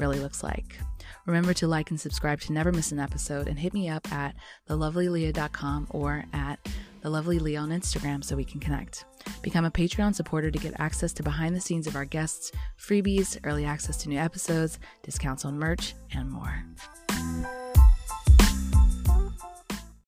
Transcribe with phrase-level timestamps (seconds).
[0.00, 0.78] really looks like.
[1.26, 4.34] Remember to like and subscribe to never miss an episode and hit me up at
[4.68, 6.58] thelovelyleah.com or at
[7.04, 9.04] thelovelyleah on Instagram so we can connect.
[9.42, 13.38] Become a Patreon supporter to get access to behind the scenes of our guests, freebies,
[13.44, 16.64] early access to new episodes, discounts on merch, and more.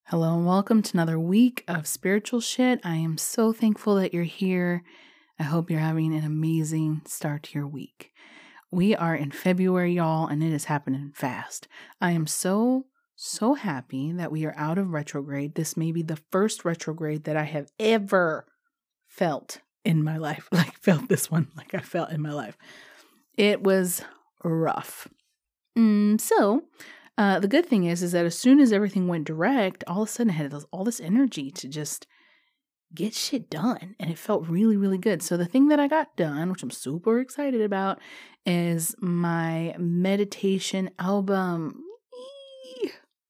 [0.07, 2.81] Hello and welcome to another week of spiritual shit.
[2.85, 4.83] I am so thankful that you're here.
[5.39, 8.12] I hope you're having an amazing start to your week.
[8.73, 11.69] We are in February, y'all, and it is happening fast.
[12.01, 15.55] I am so, so happy that we are out of retrograde.
[15.55, 18.47] This may be the first retrograde that I have ever
[19.07, 20.49] felt in my life.
[20.53, 22.57] Like, felt this one like I felt in my life.
[23.37, 24.01] It was
[24.43, 25.07] rough.
[25.79, 26.63] Mm, so,
[27.19, 30.09] uh, the good thing is, is that as soon as everything went direct, all of
[30.09, 32.07] a sudden I had all this energy to just
[32.95, 33.95] get shit done.
[33.99, 35.23] And it felt really, really good.
[35.23, 37.99] So, the thing that I got done, which I'm super excited about,
[38.45, 41.85] is my meditation album.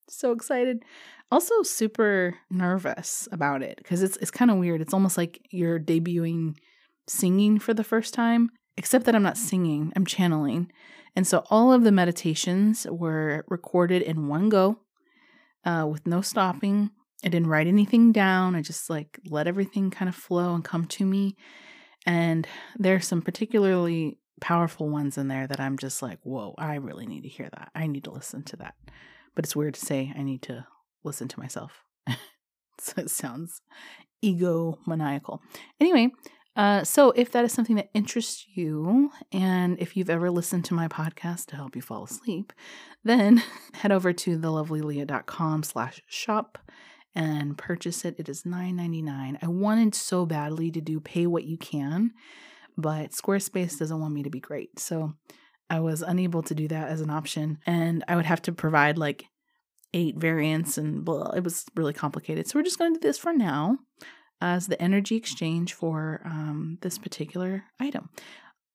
[0.09, 0.85] So excited.
[1.31, 4.81] Also, super nervous about it because it's, it's kind of weird.
[4.81, 6.57] It's almost like you're debuting
[7.09, 10.71] singing for the first time, except that I'm not singing, I'm channeling.
[11.17, 14.79] And so, all of the meditations were recorded in one go
[15.65, 16.91] uh, with no stopping
[17.25, 18.57] I didn't write anything down.
[18.57, 21.37] I just like let everything kind of flow and come to me.
[22.05, 27.07] And there's some particularly powerful ones in there that I'm just like, whoa, I really
[27.07, 27.71] need to hear that.
[27.75, 28.75] I need to listen to that.
[29.35, 30.67] But it's weird to say I need to
[31.05, 31.85] listen to myself.
[32.81, 33.63] so it sounds
[34.21, 35.41] ego maniacal.
[35.81, 36.11] Anyway,
[36.55, 40.75] uh, so if that is something that interests you, and if you've ever listened to
[40.75, 42.53] my podcast to help you fall asleep,
[43.05, 43.43] then
[43.75, 46.59] head over to thelovelyleah.com slash shop
[47.15, 48.17] and purchase it.
[48.19, 49.39] It is $9.99.
[49.43, 52.13] I wanted so badly to do pay what you can,
[52.77, 54.79] but Squarespace doesn't want me to be great.
[54.79, 55.15] So
[55.69, 57.59] I was unable to do that as an option.
[57.67, 59.27] And I would have to provide like
[59.95, 61.31] eight variants and blah.
[61.31, 62.47] It was really complicated.
[62.47, 63.79] So we're just going to do this for now
[64.41, 68.11] as the energy exchange for um, this particular item.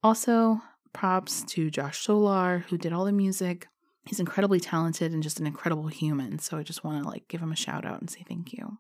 [0.04, 0.62] Also,
[0.94, 3.68] props to Josh Solar, who did all the music
[4.08, 6.40] he's incredibly talented and just an incredible human.
[6.40, 8.78] So I just want to like give him a shout out and say thank you.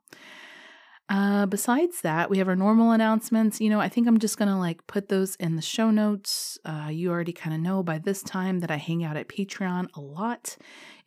[1.09, 3.62] Uh, besides that, we have our normal announcements.
[3.62, 6.57] You know, I think I'm just gonna like put those in the show notes.
[6.66, 9.88] Uh, you already kind of know by this time that I hang out at Patreon
[9.95, 10.57] a lot.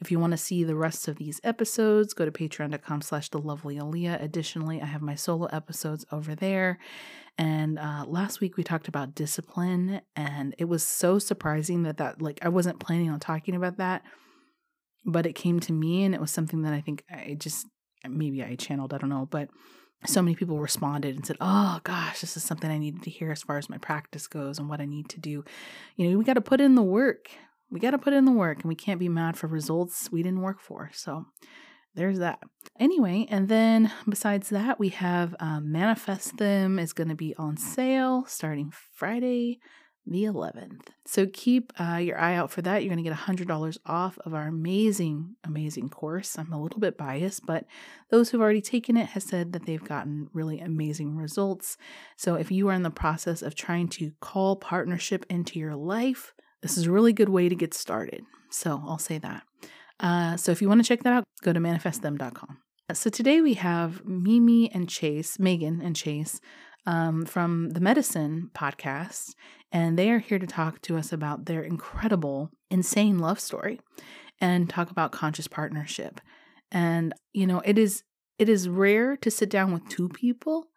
[0.01, 3.39] If you want to see the rest of these episodes, go to patreon.com slash the
[3.39, 4.17] lovely Leah.
[4.23, 6.79] Additionally, I have my solo episodes over there.
[7.37, 12.23] And uh, last week we talked about discipline, and it was so surprising that that
[12.23, 14.03] like I wasn't planning on talking about that,
[15.05, 17.67] but it came to me, and it was something that I think I just
[18.09, 18.95] maybe I channeled.
[18.95, 19.51] I don't know, but
[20.07, 23.31] so many people responded and said, "Oh gosh, this is something I needed to hear
[23.31, 25.45] as far as my practice goes and what I need to do."
[25.97, 27.31] You know, we got to put in the work.
[27.71, 30.23] We got to put in the work, and we can't be mad for results we
[30.23, 30.91] didn't work for.
[30.93, 31.27] So,
[31.95, 32.41] there's that.
[32.79, 37.57] Anyway, and then besides that, we have um, Manifest Them is going to be on
[37.57, 39.61] sale starting Friday,
[40.07, 40.89] the 11th.
[41.07, 42.83] So keep uh, your eye out for that.
[42.83, 46.39] You're going to get $100 off of our amazing, amazing course.
[46.39, 47.65] I'm a little bit biased, but
[48.11, 51.77] those who've already taken it have said that they've gotten really amazing results.
[52.17, 56.35] So if you are in the process of trying to call partnership into your life,
[56.63, 58.23] this is a really good way to get started.
[58.51, 59.43] So I'll say that.
[60.01, 62.59] Uh, so if you want to check that out, go to manifestthem.com.
[62.93, 66.41] So today we have Mimi and Chase, Megan and Chase
[66.87, 69.35] um, from the Medicine podcast,
[69.73, 73.81] and they are here to talk to us about their incredible, insane love story
[74.41, 76.21] and talk about conscious partnership.
[76.73, 78.03] And you know, it is
[78.39, 80.69] it is rare to sit down with two people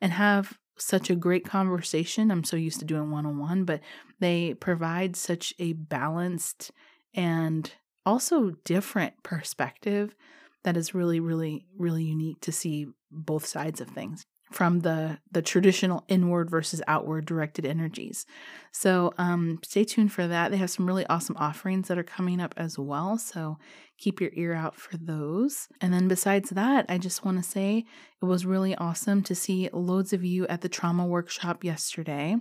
[0.00, 2.30] and have such a great conversation.
[2.30, 3.80] I'm so used to doing one on one, but
[4.18, 6.70] they provide such a balanced
[7.12, 7.70] and
[8.06, 10.14] also different perspective
[10.62, 15.42] that is really really really unique to see both sides of things from the the
[15.42, 18.26] traditional inward versus outward directed energies.
[18.72, 20.50] So um, stay tuned for that.
[20.50, 23.16] They have some really awesome offerings that are coming up as well.
[23.18, 23.58] So
[23.98, 25.68] keep your ear out for those.
[25.80, 27.84] And then besides that, I just want to say
[28.20, 32.36] it was really awesome to see loads of you at the trauma workshop yesterday.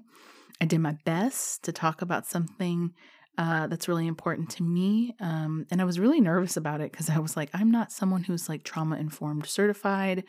[0.62, 2.94] I did my best to talk about something
[3.38, 5.16] uh, that's really important to me.
[5.22, 8.24] Um, and I was really nervous about it because I was like, I'm not someone
[8.24, 10.26] who's like trauma informed certified.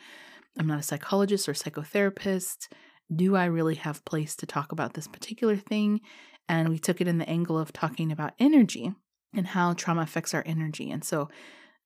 [0.57, 2.67] I'm not a psychologist or psychotherapist.
[3.13, 6.01] Do I really have place to talk about this particular thing?
[6.47, 8.93] And we took it in the angle of talking about energy
[9.33, 10.91] and how trauma affects our energy.
[10.91, 11.29] And so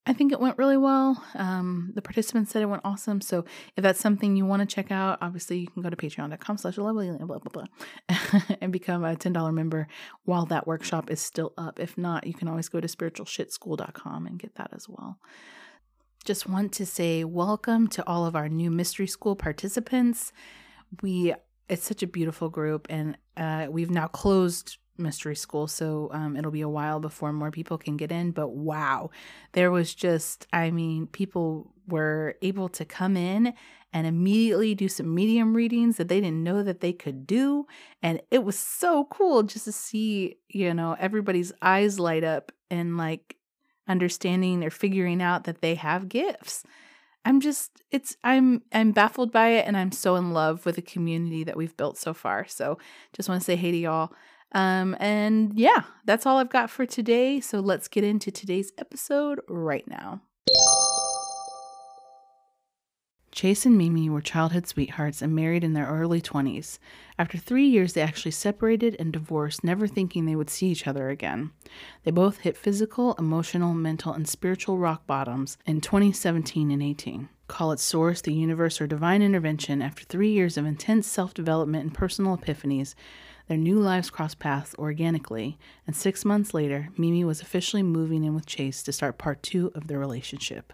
[0.08, 1.24] I think it went really well.
[1.34, 3.22] Um, the participants said it went awesome.
[3.22, 3.46] So
[3.76, 6.76] if that's something you want to check out, obviously you can go to patreon.com slash
[6.76, 7.66] blah, blah, blah, blah,
[8.62, 9.88] and become a $10 member
[10.24, 11.80] while that workshop is still up.
[11.80, 15.18] If not, you can always go to spiritualshitschool.com and get that as well.
[16.25, 20.33] Just want to say welcome to all of our new mystery school participants.
[21.04, 21.36] We
[21.69, 26.50] it's such a beautiful group and uh, we've now closed mystery school so um, it'll
[26.50, 29.10] be a while before more people can get in but wow
[29.51, 33.54] there was just i mean people were able to come in
[33.92, 37.68] and immediately do some medium readings that they didn't know that they could do
[38.01, 42.95] and it was so cool just to see you know everybody's eyes light up and
[42.95, 43.36] like
[43.88, 46.64] understanding or figuring out that they have gifts
[47.24, 50.82] i'm just it's i'm i'm baffled by it and i'm so in love with the
[50.82, 52.78] community that we've built so far so
[53.14, 54.12] just want to say hey to y'all
[54.56, 57.42] um, and yeah, that's all I've got for today.
[57.42, 60.22] So let's get into today's episode right now.
[63.36, 66.80] Chase and Mimi were childhood sweethearts and married in their early 20s.
[67.20, 71.10] After three years, they actually separated and divorced, never thinking they would see each other
[71.10, 71.52] again.
[72.06, 77.28] They both hit physical, emotional, mental, and spiritual rock bottoms in 2017 and 18.
[77.50, 81.84] Call it source, the universe, or divine intervention, after three years of intense self development
[81.84, 82.96] and personal epiphanies,
[83.50, 88.34] their new lives crossed paths organically, and six months later, Mimi was officially moving in
[88.34, 90.72] with Chase to start part two of their relationship.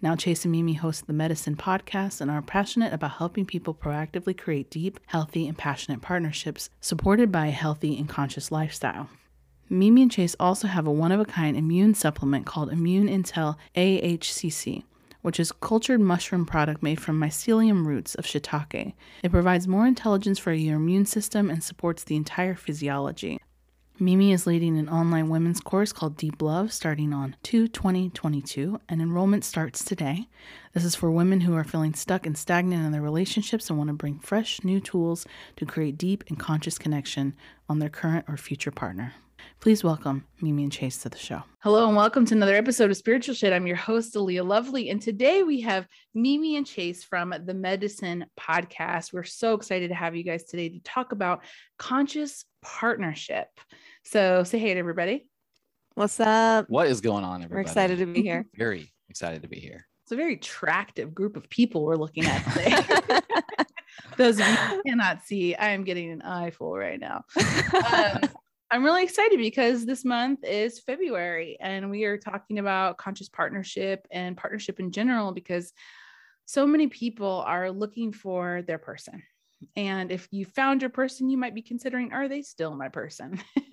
[0.00, 4.36] Now, Chase and Mimi host the Medicine podcast and are passionate about helping people proactively
[4.36, 9.08] create deep, healthy, and passionate partnerships supported by a healthy and conscious lifestyle.
[9.70, 13.56] Mimi and Chase also have a one of a kind immune supplement called Immune Intel
[13.74, 14.84] AHCC
[15.22, 18.94] which is a cultured mushroom product made from mycelium roots of shiitake.
[19.22, 23.38] It provides more intelligence for your immune system and supports the entire physiology.
[24.00, 29.02] Mimi is leading an online women's course called Deep Love starting on 2 2022, and
[29.02, 30.28] enrollment starts today.
[30.72, 33.88] This is for women who are feeling stuck and stagnant in their relationships and want
[33.88, 37.34] to bring fresh, new tools to create deep and conscious connection
[37.68, 39.14] on their current or future partner.
[39.60, 41.42] Please welcome Mimi and Chase to the show.
[41.60, 43.52] Hello and welcome to another episode of Spiritual Shit.
[43.52, 48.26] I'm your host, Leah Lovely, and today we have Mimi and Chase from the Medicine
[48.38, 49.12] Podcast.
[49.12, 51.42] We're so excited to have you guys today to talk about
[51.78, 53.48] conscious partnership.
[54.04, 55.26] So say hey to everybody.
[55.94, 56.66] What's up?
[56.68, 57.54] What is going on, everybody?
[57.54, 58.46] We're excited to be here.
[58.56, 59.86] Very excited to be here.
[60.04, 63.20] It's a very attractive group of people we're looking at today.
[64.16, 67.24] Those of you cannot see, I am getting an eyeful right now.
[67.92, 68.20] Um,
[68.70, 74.06] I'm really excited because this month is February and we are talking about conscious partnership
[74.10, 75.72] and partnership in general because
[76.44, 79.22] so many people are looking for their person.
[79.74, 83.40] And if you found your person, you might be considering, are they still my person?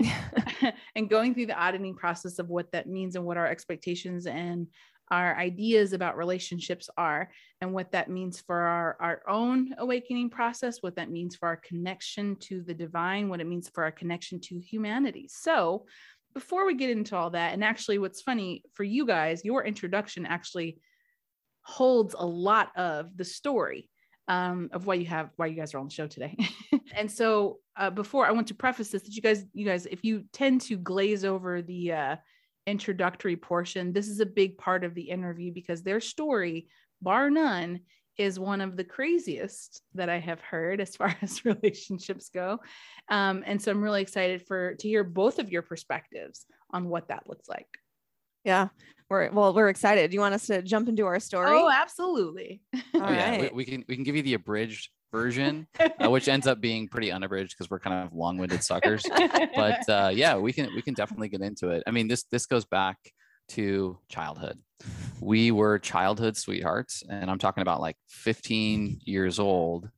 [0.95, 4.68] and going through the auditing process of what that means and what our expectations and
[5.12, 7.30] our ideas about relationships are
[7.62, 11.57] and what that means for our, our own awakening process, what that means for our
[11.57, 15.28] connection to the divine, what it means for our connection to humanity.
[15.30, 15.85] So,
[16.33, 20.26] before we get into all that, and actually, what's funny for you guys, your introduction
[20.26, 20.80] actually
[21.62, 23.90] holds a lot of the story
[24.28, 26.35] um, of why you have why you guys are on the show today.
[26.94, 30.04] and so, uh, before I want to preface this, that you guys, you guys, if
[30.04, 32.16] you tend to glaze over the uh,
[32.68, 36.68] introductory portion, this is a big part of the interview because their story,
[37.02, 37.81] bar none,
[38.18, 42.60] is one of the craziest that I have heard as far as relationships go.
[43.10, 47.10] Um, and so I'm really excited for to hear both of your perspectives on what
[47.10, 47.68] that looks like.
[48.45, 48.69] Yeah.
[49.09, 50.09] We're well, we're excited.
[50.09, 51.52] Do you want us to jump into our story?
[51.52, 52.61] Oh, absolutely.
[52.73, 53.11] All oh, right.
[53.11, 53.42] yeah.
[53.42, 55.68] we, we, can we can give you the abridged version,
[56.04, 59.04] uh, which ends up being pretty unabridged because we're kind of long-winded suckers.
[59.56, 61.83] but uh, yeah, we can we can definitely get into it.
[61.85, 62.97] I mean, this this goes back
[63.49, 64.59] to childhood.
[65.21, 69.90] We were childhood sweethearts, and I'm talking about like 15 years old,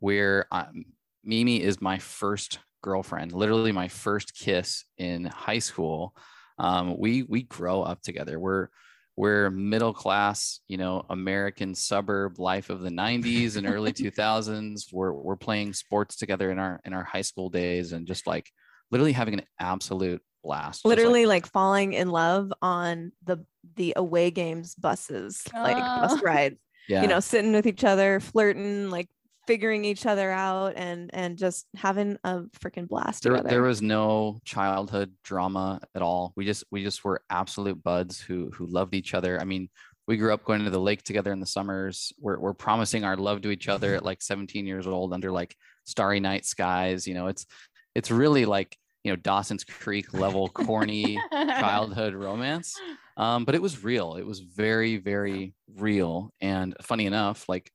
[0.00, 0.84] where um,
[1.24, 6.14] Mimi is my first girlfriend, literally my first kiss in high school.
[6.58, 8.38] Um, we we grow up together.
[8.38, 8.68] We're
[9.16, 14.92] we're middle class, you know, American suburb life of the 90s and early 2000s.
[14.92, 18.50] We're we're playing sports together in our in our high school days and just like
[18.90, 20.84] literally having an absolute blast.
[20.84, 23.44] Literally like, like, falling in love on the
[23.74, 26.56] the away games buses, like bus rides.
[26.88, 27.02] Yeah.
[27.02, 29.08] You know, sitting with each other, flirting, like
[29.46, 33.48] figuring each other out and and just having a freaking blast there, together.
[33.48, 36.32] there was no childhood drama at all.
[36.36, 39.40] We just we just were absolute buds who who loved each other.
[39.40, 39.68] I mean
[40.06, 42.12] we grew up going to the lake together in the summers.
[42.20, 45.56] We're, we're promising our love to each other at like 17 years old under like
[45.84, 47.26] starry night skies you know?
[47.26, 47.46] It's
[47.94, 52.74] it's really like you know dawson's creek level corny childhood romance.
[53.16, 54.16] Um, but it was real.
[54.16, 56.32] It was very very real.
[56.40, 57.70] And funny enough like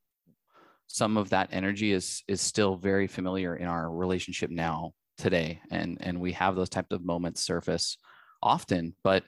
[0.91, 5.98] some of that energy is is still very familiar in our relationship now today and
[6.01, 7.98] and we have those types of moments surface
[8.41, 9.24] often but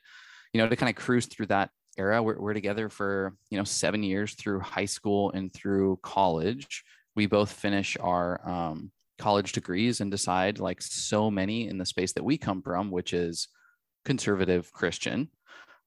[0.53, 3.63] you know to kind of cruise through that era we're, we're together for you know
[3.63, 6.84] seven years through high school and through college.
[7.15, 12.13] We both finish our um, college degrees and decide like so many in the space
[12.13, 13.48] that we come from which is
[14.03, 15.29] conservative christian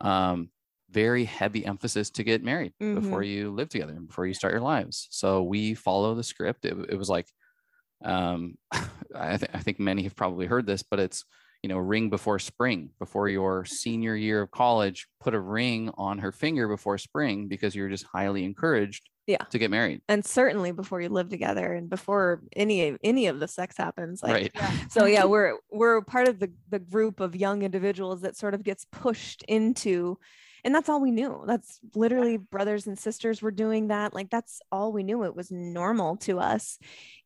[0.01, 0.49] um,
[0.91, 2.95] very heavy emphasis to get married Mhm.
[3.01, 5.09] before you live together and before you start your lives.
[5.11, 6.65] So we follow the script.
[6.65, 7.27] It, it was like,
[8.05, 8.57] um,
[9.15, 11.25] I, th- I think many have probably heard this, but it's,
[11.63, 16.19] you know, ring before spring, before your senior year of college, put a ring on
[16.19, 19.39] her finger before spring because you're just highly encouraged Yeah.
[19.51, 20.03] to get married.
[20.09, 24.23] and certainly before you live together and before any any of the sex happens.
[24.23, 24.87] Like right.
[24.93, 28.63] so yeah we're we're part of the the group of young individuals that sort of
[28.63, 30.19] gets pushed into
[30.67, 31.45] and that's all we knew.
[31.47, 34.13] That's literally brothers and sisters were doing that.
[34.13, 35.25] Like that's all we knew.
[35.25, 36.79] It was normal to us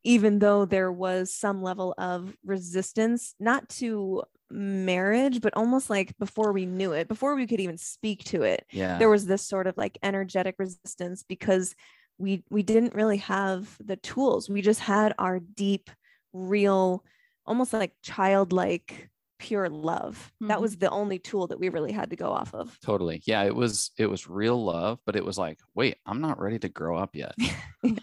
[0.04, 6.52] even though there was some level of resistance not to marriage but almost like before
[6.52, 8.98] we knew it before we could even speak to it Yeah.
[8.98, 11.74] there was this sort of like energetic resistance because
[12.18, 14.50] we we didn't really have the tools.
[14.50, 15.90] We just had our deep
[16.32, 17.04] real
[17.46, 19.08] almost like childlike
[19.40, 20.60] pure love that Mhm.
[20.60, 23.22] was the only tool that we really had to go off of totally.
[23.26, 23.42] Yeah.
[23.44, 26.68] It was, it was real love, but it was like, wait, I'm not ready to
[26.68, 27.34] grow up yet.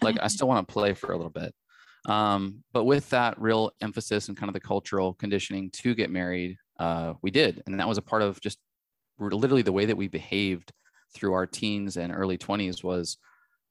[0.02, 1.54] like I still want to play for a little bit.
[2.06, 6.56] Um, but with that real emphasis and kind of the cultural conditioning to get married,
[6.80, 8.58] uh, we did, and that was a part of just
[9.18, 10.72] literally the way that we behaved
[11.14, 13.16] through our teens and early 20s was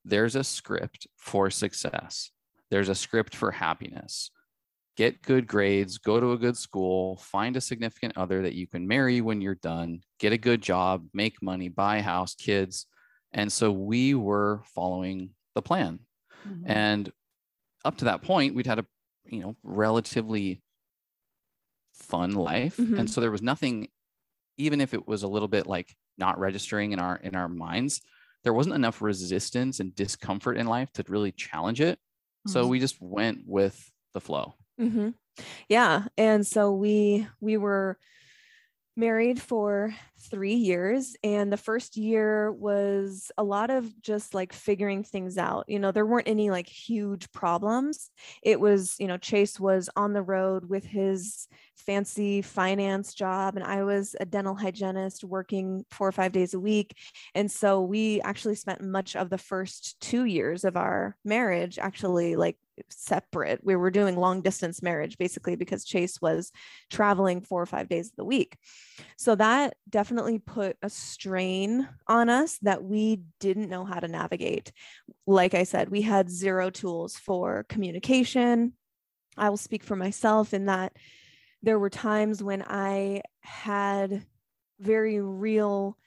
[0.05, 2.31] there's a script for success.
[2.69, 4.29] There's a script for happiness.
[4.97, 8.87] Get good grades, go to a good school, find a significant other that you can
[8.87, 12.87] marry when you're done, get a good job, make money, buy a house, kids.
[13.31, 15.99] And so we were following the plan.
[16.45, 16.67] Mhm.
[16.67, 17.11] And
[17.85, 18.87] up to that point, we'd had a
[19.25, 20.63] you know relatively
[21.93, 22.95] fun life, Mhm.
[22.95, 23.89] and so there was nothing,
[24.57, 28.01] even if it was a little bit like not registering in our in our minds,
[28.43, 31.99] there wasn't enough resistance and discomfort in life to really challenge it.
[32.47, 32.69] So Mhm.
[32.69, 34.55] we just went with the flow.
[34.77, 35.09] Hmm
[35.69, 37.97] Yeah, and so we we were
[38.95, 45.03] married for three years, and the first year was a lot of just like figuring
[45.03, 45.65] things out.
[45.67, 48.09] You know, there weren't any like huge problems.
[48.41, 53.63] It was, you know, Chase was on the road with his fancy finance job, and
[53.63, 56.95] I was a dental hygienist working four or five days a week.
[57.35, 62.35] And so we actually spent much of the first two years of our marriage actually
[62.35, 62.57] like
[62.89, 63.59] separate.
[63.63, 66.51] We were doing long distance marriage basically because Chase was
[66.89, 68.57] traveling four or five days of the week.
[69.17, 74.71] So that definitely put a strain on us that we didn't know how to navigate.
[75.25, 78.73] Like I said, we had zero tools for communication.
[79.37, 80.93] I will speak for myself in that
[81.63, 84.25] there were times when I had
[84.79, 85.97] very real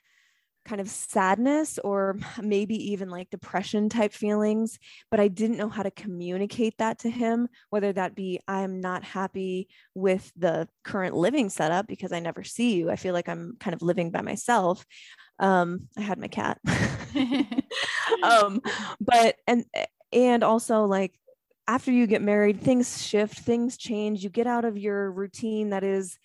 [0.65, 5.83] kind of sadness or maybe even like depression type feelings, but I didn't know how
[5.83, 11.49] to communicate that to him, whether that be I'm not happy with the current living
[11.49, 12.89] setup because I never see you.
[12.89, 14.85] I feel like I'm kind of living by myself.
[15.39, 16.59] Um, I had my cat.
[18.23, 18.61] um,
[18.99, 19.65] but and
[20.13, 21.13] and also like
[21.67, 24.23] after you get married, things shift, things change.
[24.23, 26.17] You get out of your routine that is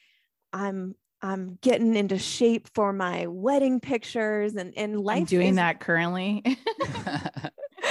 [0.52, 0.94] I'm
[1.26, 5.80] I'm getting into shape for my wedding pictures and and life I'm doing is- that
[5.80, 6.44] currently.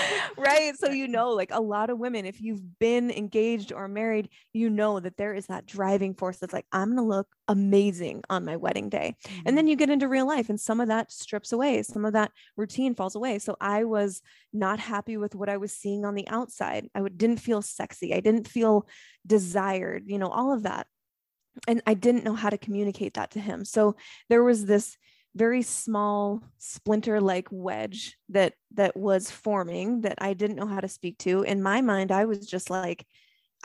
[0.37, 4.29] right so you know like a lot of women if you've been engaged or married
[4.53, 8.21] you know that there is that driving force that's like i'm going to look amazing
[8.29, 9.55] on my wedding day and mm-hmm.
[9.55, 12.31] then you get into real life and some of that strips away some of that
[12.57, 14.21] routine falls away so i was
[14.53, 18.13] not happy with what i was seeing on the outside i would, didn't feel sexy
[18.13, 18.87] i didn't feel
[19.25, 20.87] desired you know all of that
[21.67, 23.95] and i didn't know how to communicate that to him so
[24.29, 24.97] there was this
[25.35, 30.87] very small splinter like wedge that that was forming that i didn't know how to
[30.87, 33.05] speak to in my mind i was just like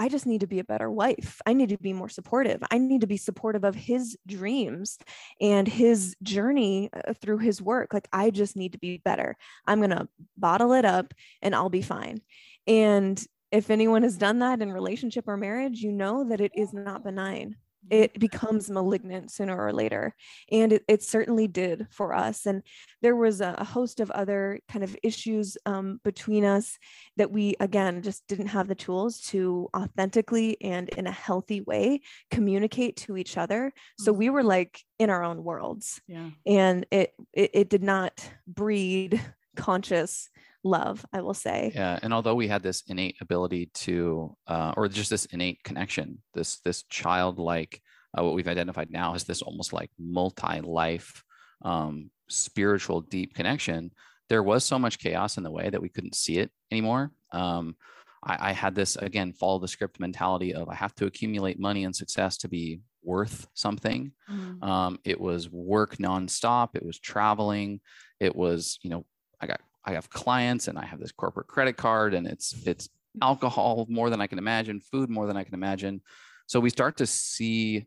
[0.00, 1.42] I just need to be a better wife.
[1.44, 2.62] I need to be more supportive.
[2.70, 4.96] I need to be supportive of his dreams
[5.42, 7.92] and his journey uh, through his work.
[7.92, 9.36] Like, I just need to be better.
[9.66, 12.22] I'm going to bottle it up and I'll be fine.
[12.66, 16.72] And if anyone has done that in relationship or marriage, you know that it is
[16.72, 17.56] not benign
[17.90, 20.14] it becomes malignant sooner or later
[20.50, 22.62] and it, it certainly did for us and
[23.02, 26.78] there was a, host of other kind of issues um, between us
[27.16, 32.00] that we again just didn't have the tools to authentically and in a healthy way
[32.30, 33.72] communicate to each other.
[33.98, 36.30] So we were like in our own worlds yeah.
[36.46, 39.20] and it, it, it did not breed
[39.56, 40.30] conscious
[40.62, 41.72] love, I will say.
[41.74, 46.18] Yeah, and although we had this innate ability to, uh, or just this innate connection,
[46.34, 47.80] this this childlike,
[48.16, 51.24] uh, what we've identified now as this almost like multi-life,
[51.62, 53.90] um, spiritual, deep connection.
[54.28, 57.10] There was so much chaos in the way that we couldn't see it anymore.
[57.32, 57.76] Um,
[58.24, 61.84] I, I had this again follow the script mentality of I have to accumulate money
[61.84, 64.12] and success to be worth something.
[64.30, 64.62] Mm-hmm.
[64.62, 66.70] Um, it was work nonstop.
[66.74, 67.80] It was traveling.
[68.20, 69.04] It was you know
[69.40, 72.88] I got I have clients and I have this corporate credit card and it's it's
[73.20, 76.02] alcohol more than I can imagine, food more than I can imagine.
[76.46, 77.86] So we start to see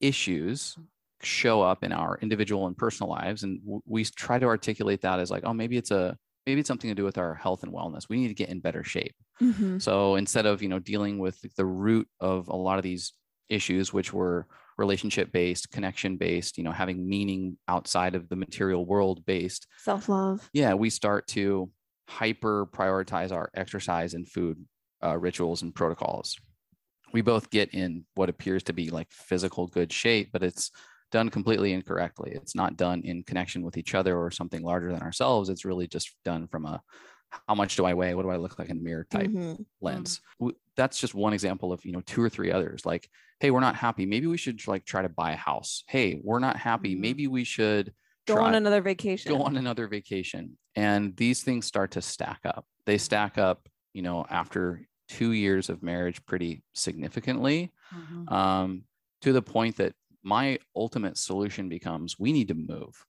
[0.00, 0.76] issues
[1.22, 5.30] show up in our individual and personal lives and we try to articulate that as
[5.30, 6.16] like oh maybe it's a
[6.46, 8.60] maybe it's something to do with our health and wellness we need to get in
[8.60, 9.78] better shape mm-hmm.
[9.78, 13.14] so instead of you know dealing with the root of a lot of these
[13.48, 18.84] issues which were relationship based, connection based, you know, having meaning outside of the material
[18.84, 19.66] world based.
[19.78, 20.48] Self love.
[20.52, 21.70] Yeah, we start to
[22.08, 24.64] hyper prioritize our exercise and food
[25.02, 26.36] uh, rituals and protocols.
[27.12, 30.70] We both get in what appears to be like physical good shape, but it's
[31.12, 32.32] done completely incorrectly.
[32.34, 35.48] It's not done in connection with each other or something larger than ourselves.
[35.48, 36.82] It's really just done from a
[37.48, 38.14] how much do I weigh?
[38.14, 39.62] What do I look like in the mirror type mm-hmm.
[39.80, 40.20] lens?
[40.40, 40.50] Mm-hmm.
[40.76, 42.84] That's just one example of, you know, two or three others.
[42.84, 43.08] Like,
[43.40, 44.06] hey, we're not happy.
[44.06, 45.84] Maybe we should like try to buy a house.
[45.88, 46.92] Hey, we're not happy.
[46.92, 47.00] Mm-hmm.
[47.00, 47.92] Maybe we should
[48.26, 49.32] go try, on another vacation.
[49.32, 50.56] Go on another vacation.
[50.74, 52.66] And these things start to stack up.
[52.86, 58.32] They stack up, you know, after two years of marriage pretty significantly mm-hmm.
[58.32, 58.82] um,
[59.22, 63.04] to the point that my ultimate solution becomes we need to move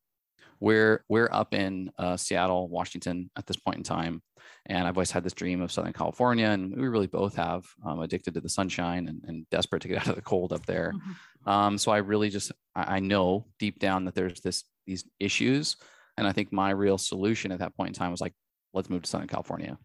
[0.59, 4.21] we're we're up in uh, Seattle, Washington at this point in time,
[4.65, 7.99] and I've always had this dream of Southern California, and we really both have um,
[7.99, 10.93] addicted to the sunshine and, and, desperate to get out of the cold up there.
[10.95, 11.49] Mm-hmm.
[11.49, 15.77] Um, so I really just I, I know deep down that there's this these issues,
[16.17, 18.33] and I think my real solution at that point in time was like,
[18.73, 19.77] let's move to Southern California.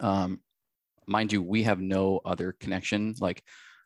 [0.00, 0.40] Um,
[1.06, 3.14] mind you, we have no other connection.
[3.20, 3.42] Like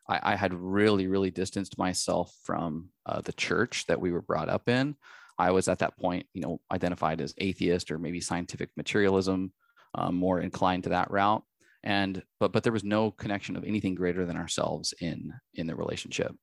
[0.07, 4.49] I, I had really, really distanced myself from uh, the church that we were brought
[4.49, 4.95] up in.
[5.37, 9.51] I was at that point, you know, identified as atheist or maybe scientific materialism,
[9.95, 11.43] um, more inclined to that route.
[11.83, 15.75] And but but there was no connection of anything greater than ourselves in in the
[15.75, 16.33] relationship.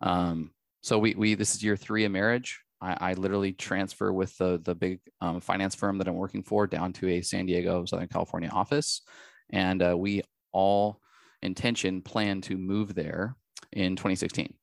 [0.00, 0.50] Um,
[0.82, 2.60] so we we this is year three of marriage.
[2.80, 6.66] I, I literally transfer with the the big um, finance firm that I'm working for
[6.66, 9.02] down to a San Diego, Southern California office,
[9.50, 10.22] and uh, we
[10.52, 11.00] all
[11.42, 13.36] intention plan to move there
[13.72, 14.54] in 2016.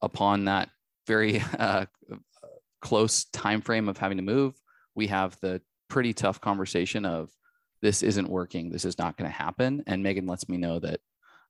[0.00, 0.70] Upon that
[1.06, 1.86] very uh,
[2.82, 4.54] close time frame of having to move,
[4.94, 7.30] we have the pretty tough conversation of
[7.80, 11.00] this isn't working, this is not going to happen, and Megan lets me know that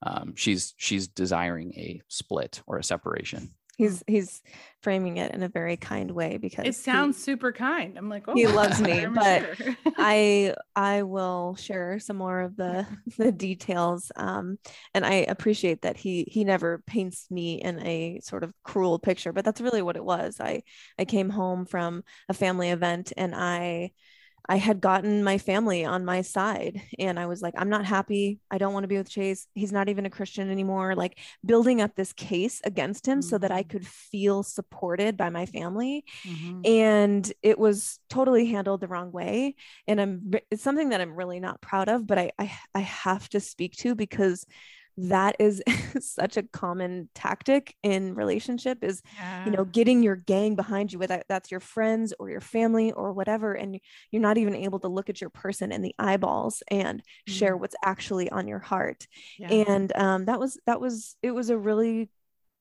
[0.05, 4.43] um, she's she's desiring a split or a separation he's he's
[4.83, 7.97] framing it in a very kind way because it sounds he, super kind.
[7.97, 9.77] I'm like oh he loves me but sure.
[9.97, 12.87] i i will share some more of the
[13.19, 14.59] the details um
[14.95, 19.33] and i appreciate that he he never paints me in a sort of cruel picture
[19.33, 20.41] but that's really what it was.
[20.41, 20.63] I
[20.99, 23.93] i came home from a family event and i
[24.49, 28.41] I had gotten my family on my side and I was like, I'm not happy.
[28.51, 29.47] I don't want to be with Chase.
[29.55, 30.95] He's not even a Christian anymore.
[30.97, 33.29] Like building up this case against him mm-hmm.
[33.29, 33.71] so that I mm-hmm.
[33.71, 36.05] could feel supported by my family.
[36.25, 36.61] Mm-hmm.
[36.65, 39.55] And it was totally handled the wrong way.
[39.87, 43.29] And I'm, it's something that I'm really not proud of, but I, I, I have
[43.31, 44.45] to speak to because
[44.97, 45.63] that is
[46.01, 49.45] such a common tactic in relationship is yeah.
[49.45, 53.13] you know getting your gang behind you whether that's your friends or your family or
[53.13, 57.01] whatever and you're not even able to look at your person in the eyeballs and
[57.01, 57.33] mm-hmm.
[57.33, 59.07] share what's actually on your heart
[59.39, 59.49] yeah.
[59.49, 62.11] and um, that was that was it was a really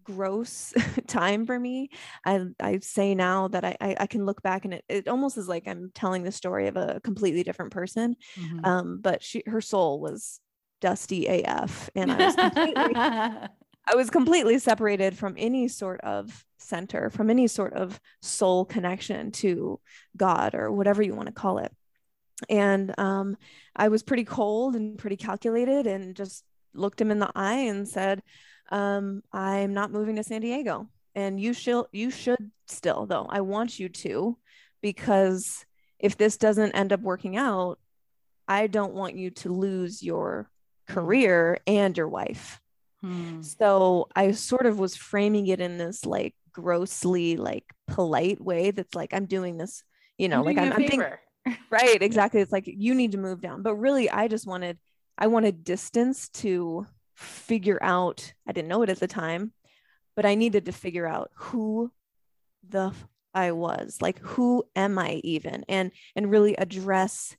[0.04, 0.74] gross
[1.08, 1.90] time for me.
[2.26, 5.38] I, I say now that I, I, I, can look back and it, it almost
[5.38, 8.16] is like I'm telling the story of a completely different person.
[8.36, 8.66] Mm-hmm.
[8.66, 10.40] Um, but she, her soul was
[10.82, 11.90] dusty AF.
[11.96, 17.48] And I was completely, I was completely separated from any sort of center, from any
[17.48, 19.80] sort of soul connection to
[20.18, 21.72] God or whatever you want to call it.
[22.50, 23.38] And um,
[23.76, 27.88] I was pretty cold and pretty calculated and just looked him in the eye and
[27.88, 28.22] said,
[28.72, 30.88] um, I'm not moving to San Diego.
[31.14, 33.28] And you should you should still though.
[33.30, 34.38] I want you to
[34.82, 35.66] because
[36.00, 37.80] if this doesn't end up working out,
[38.48, 40.50] I don't want you to lose your.
[40.94, 42.60] Career and your wife.
[43.02, 43.42] Hmm.
[43.42, 48.94] So I sort of was framing it in this like grossly like polite way that's
[48.96, 49.84] like I'm doing this,
[50.18, 51.04] you know, I'm like I'm, I'm thinking
[51.72, 52.42] right, exactly.
[52.42, 53.64] It's like you need to move down.
[53.64, 54.78] But really I just wanted
[55.18, 59.54] I wanted distance to figure out I didn't know it at the time,
[60.16, 61.92] but I needed to figure out who
[62.68, 67.36] the f- I was, like who am I even and and really address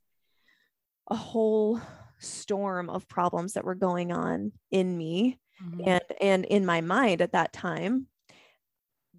[1.09, 1.81] a whole
[2.23, 5.39] storm of problems that were going on in me.
[5.63, 5.87] Mhm.
[5.87, 8.09] and and in my mind at that time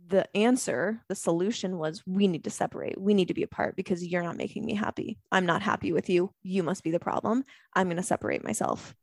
[0.08, 3.00] the answer the solution was we need to separate.
[3.00, 5.18] We need to be apart because you're not making me happy.
[5.32, 6.32] I'm not happy with you.
[6.44, 7.46] You must be the problem.
[7.74, 8.94] I'm going to separate myself.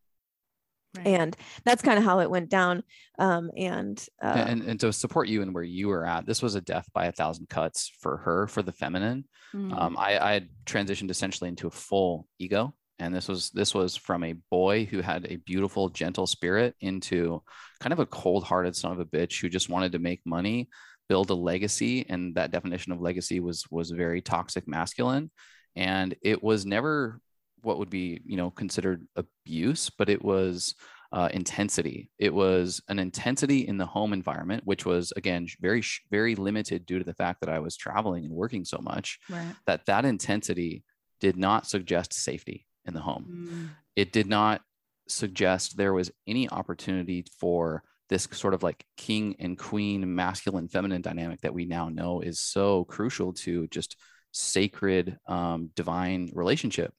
[0.96, 1.06] Right.
[1.06, 2.82] and that's kind of how it went down
[3.20, 6.56] um, and uh, and, and to support you and where you were at this was
[6.56, 9.24] a death by a thousand cuts for her for the feminine.
[9.54, 9.80] Mm.
[9.80, 13.96] um, I, I had transitioned essentially into a full ego and this was this was
[13.96, 17.42] from a boy who had a beautiful gentle spirit into
[17.80, 20.68] kind of a cold-hearted son of a bitch who just wanted to make money
[21.08, 25.30] build a legacy and that definition of legacy was was very toxic masculine.
[25.74, 27.20] And it was never
[27.62, 30.74] what would be you know considered abuse but it was
[31.12, 32.08] uh, intensity.
[32.20, 36.98] It was an intensity in the home environment which was again very very limited due
[36.98, 39.54] to the fact that i was traveling and working so much right.
[39.66, 40.84] that that intensity
[41.18, 43.70] did not suggest safety in the home Mm.
[43.96, 44.62] it did not
[45.08, 51.02] suggest there was any opportunity for this sort of like king and queen masculine feminine
[51.02, 53.96] dynamic that we now know is so crucial to just
[54.32, 56.92] sacred um, divine relationship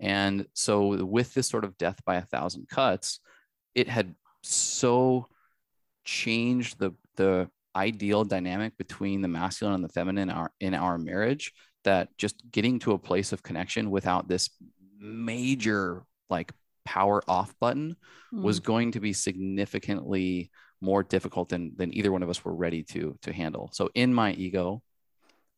[0.00, 3.20] and so with this sort of death by a thousand cuts
[3.74, 5.26] it had so
[6.04, 10.98] changed the the ideal dynamic between the masculine and the feminine in our, in our
[10.98, 11.52] marriage
[11.84, 14.50] that just getting to a place of connection without this
[14.98, 16.52] major like
[16.84, 17.96] power off button
[18.32, 18.64] was Mm.
[18.64, 23.16] going to be significantly more difficult than than either one of us were ready to
[23.22, 23.70] to handle.
[23.72, 24.82] So in my ego,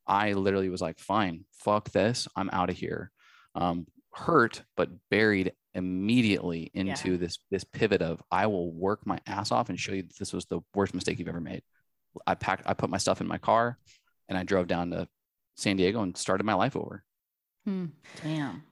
[0.07, 3.12] I literally was like, fine, fuck this, I'm out of here.
[3.55, 9.53] Um, hurt, but buried immediately into this this pivot of I will work my ass
[9.53, 11.62] off and show you that this was the worst mistake you've ever made.
[12.26, 13.79] I packed, I put my stuff in my car,
[14.29, 15.07] and I drove down to
[15.57, 17.05] San Diego and started my life over.
[17.64, 17.87] Hmm.
[18.22, 18.64] Damn.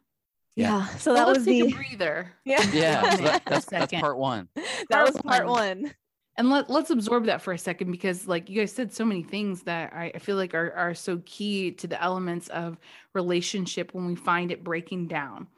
[0.58, 0.86] Yeah.
[0.96, 2.32] so Well, that let's was take the a breather.
[2.44, 4.48] yeah Yeah, so that- that's that's part one.
[4.90, 5.82] that was Part part one.
[5.82, 5.94] one
[6.36, 9.22] And let, let's absorb that for a second because, like, you guys said so many
[9.24, 12.78] things that I, I feel like are, are so key to the elements of
[13.12, 15.48] relationship when we find it breaking down.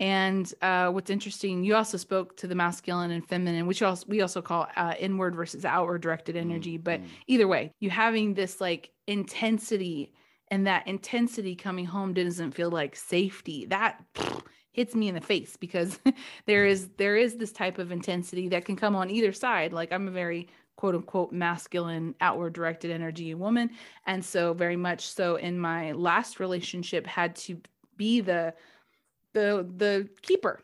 [0.00, 4.22] And uh, what's interesting, you also spoke to the masculine and feminine, which also we
[4.22, 6.78] also call uh, inward versus outward directed energy.
[6.78, 10.12] But Mm, either way, you having this like intensity,
[10.48, 13.66] and that intensity coming home doesn't feel like safety.
[13.66, 14.04] That
[14.72, 15.98] hits me in the face because
[16.46, 19.72] there is there is this type of intensity that can come on either side.
[19.72, 23.70] Like I'm a very quote unquote masculine outward directed energy woman
[24.06, 27.60] and so very much so in my last relationship had to
[27.96, 28.52] be the
[29.34, 30.60] the the keeper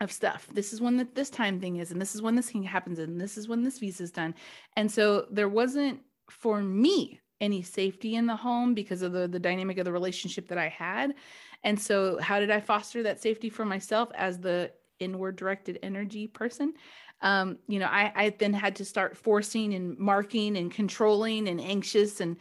[0.00, 0.48] of stuff.
[0.52, 2.98] This is when the, this time thing is, and this is when this thing happens,
[2.98, 4.34] and this is when this visa is done.
[4.76, 6.00] And so there wasn't
[6.30, 10.48] for me any safety in the home because of the the dynamic of the relationship
[10.48, 11.14] that I had.
[11.62, 14.70] And so how did I foster that safety for myself as the
[15.00, 16.74] inward directed energy person?
[17.20, 21.60] Um, you know, I, I then had to start forcing and marking and controlling and
[21.60, 22.36] anxious and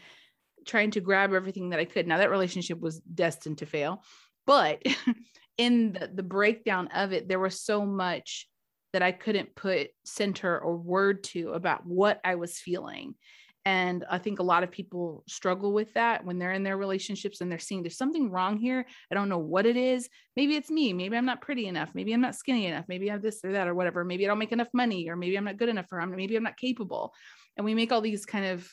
[0.66, 2.08] trying to grab everything that I could.
[2.08, 4.04] Now that relationship was destined to fail,
[4.46, 4.84] but
[5.58, 8.48] in the, the breakdown of it, there was so much
[8.92, 13.16] that I couldn't put center or word to about what I was feeling.
[13.66, 17.40] And I think a lot of people struggle with that when they're in their relationships
[17.40, 18.86] and they're seeing there's something wrong here.
[19.10, 20.10] I don't know what it is.
[20.36, 20.92] Maybe it's me.
[20.92, 21.92] Maybe I'm not pretty enough.
[21.94, 22.86] Maybe I'm not skinny enough.
[22.90, 24.04] Maybe I have this or that or whatever.
[24.04, 26.14] Maybe I don't make enough money or maybe I'm not good enough for him.
[26.14, 27.14] Maybe I'm not capable.
[27.56, 28.70] And we make all these kind of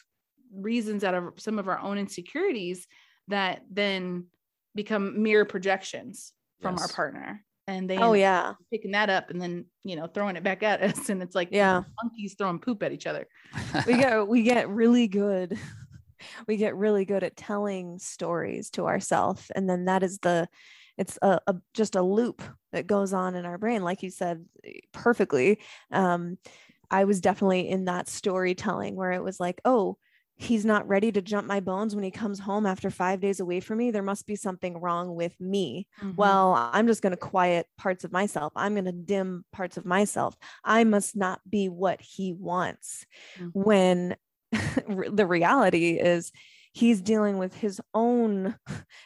[0.52, 2.88] reasons out of some of our own insecurities
[3.28, 4.26] that then
[4.74, 7.44] become mirror projections from our partner.
[7.70, 10.80] And they oh yeah picking that up and then, you know, throwing it back at
[10.88, 11.08] us.
[11.08, 11.82] And it's like Yeah.
[12.02, 13.26] monkeys throwing poop at each other.
[13.86, 15.58] we get we get really good
[16.46, 20.48] we get really good at telling stories to ourselves and then that is the
[20.98, 24.44] it's a, a just a loop that goes on in our brain like you said
[24.64, 25.58] eh, perfectly
[25.92, 26.36] um
[26.90, 29.96] i was definitely in that storytelling where it was like oh
[30.40, 33.60] he's not ready to jump my bones when he comes home after five days away
[33.60, 36.16] from me there must be something wrong with me Mhm.
[36.16, 39.84] well i'm just going to quiet parts of myself i'm going to dim parts of
[39.84, 43.04] myself i must not be what he wants
[43.38, 43.50] Mhm.
[43.52, 44.16] when
[45.12, 46.32] the reality is
[46.72, 48.56] he's dealing with his own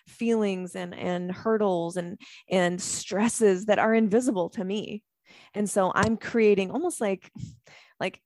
[0.06, 5.02] feelings and and hurdles and and stresses that are invisible to me
[5.52, 7.30] and so i'm creating almost like
[7.98, 8.20] like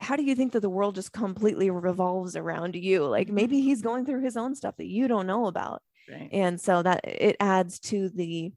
[0.00, 3.36] how do you think that the world just completely revolves around you like Mm-hmm.
[3.36, 6.28] maybe he's going through his own stuff that you don't know about Right.
[6.32, 8.52] and so that it adds to the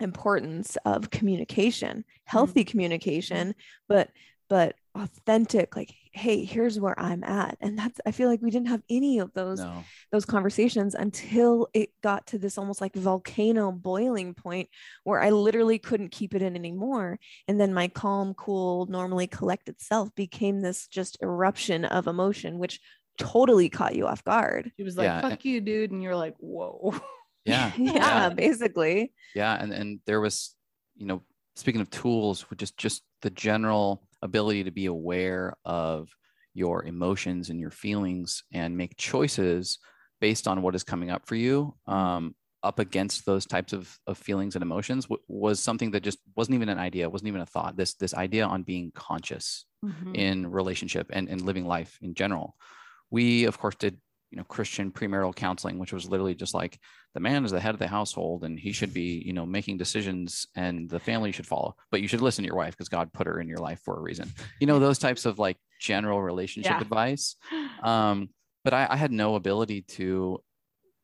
[0.00, 3.54] importance of communication healthy communication
[3.88, 4.08] but
[4.48, 8.66] but authentic like hey here's where i'm at and that's i feel like we didn't
[8.68, 9.84] have any of those No.
[10.10, 14.68] those conversations until it got to this almost like volcano boiling point
[15.04, 17.18] where I literally couldn't keep it in anymore.
[17.46, 22.80] And then my calm, cool, normally collected self became this just eruption of emotion, which
[23.18, 24.72] totally caught you off guard.
[24.76, 25.92] He was like, Yeah, fuck you, dude.
[25.92, 26.94] And you're like, whoa.
[27.44, 27.72] Yeah.
[27.78, 29.12] yeah, basically.
[29.34, 30.54] yeah and and there was
[30.96, 31.22] you know
[31.56, 36.08] speaking of tools with just just the general ability to be aware of
[36.54, 39.78] your emotions and your feelings and make choices
[40.20, 44.18] based on what is coming up for you um, up against those types of, of
[44.18, 47.46] feelings and emotions w- was something that just wasn't even an idea wasn't even a
[47.46, 50.14] thought this this idea on being conscious Mhm.
[50.14, 52.54] in relationship and, and living life in general.
[53.10, 53.98] We, of course, did
[54.30, 56.78] you know Christian premarital counseling, which was literally just like
[57.14, 59.76] the man is the head of the household and he should be you know making
[59.78, 63.12] decisions and the family should follow, but you should listen to your wife because God
[63.12, 64.30] put her in your life for a reason.
[64.60, 66.80] You know those types of like general relationship Yeah.
[66.82, 67.36] advice.
[67.82, 68.28] Um,
[68.62, 70.42] but I, I had no ability to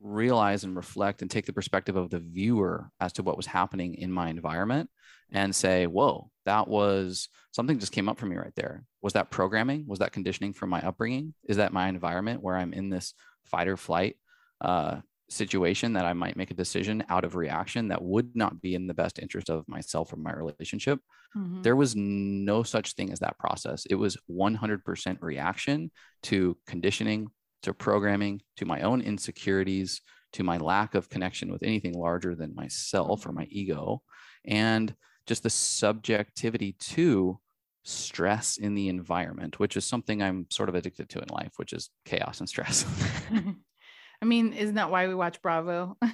[0.00, 3.94] realize and reflect and take the perspective of the viewer as to what was happening
[3.94, 4.90] in my environment
[5.32, 8.84] and say, whoa, that was something just came up for me right there.
[9.02, 9.84] Was that programming?
[9.86, 11.34] Was that conditioning from my upbringing?
[11.48, 14.16] Is that my environment where I'm in this fight or flight
[14.60, 18.74] uh, situation that I might make a decision out of reaction that would not be
[18.74, 21.00] in the best interest of myself or my relationship?
[21.36, 21.62] Mhm.
[21.62, 23.86] There was no such thing as that process.
[23.86, 25.90] It was 100% reaction
[26.24, 27.28] to conditioning,
[27.66, 30.00] to programming, to my own insecurities,
[30.32, 34.02] to my lack of connection with anything larger than myself or my ego,
[34.44, 34.94] and
[35.26, 37.38] just the subjectivity to
[37.82, 41.72] stress in the environment, which is something I'm sort of addicted to in life, which
[41.72, 42.84] is chaos and stress.
[44.22, 45.96] I mean, isn't that why we watch Bravo?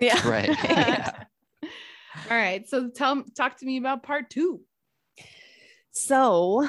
[0.00, 0.28] Yeah.
[0.28, 0.48] right.
[0.70, 1.24] Yeah.
[2.30, 2.68] All right.
[2.68, 4.60] So tell talk to me about part two.
[5.90, 6.68] So,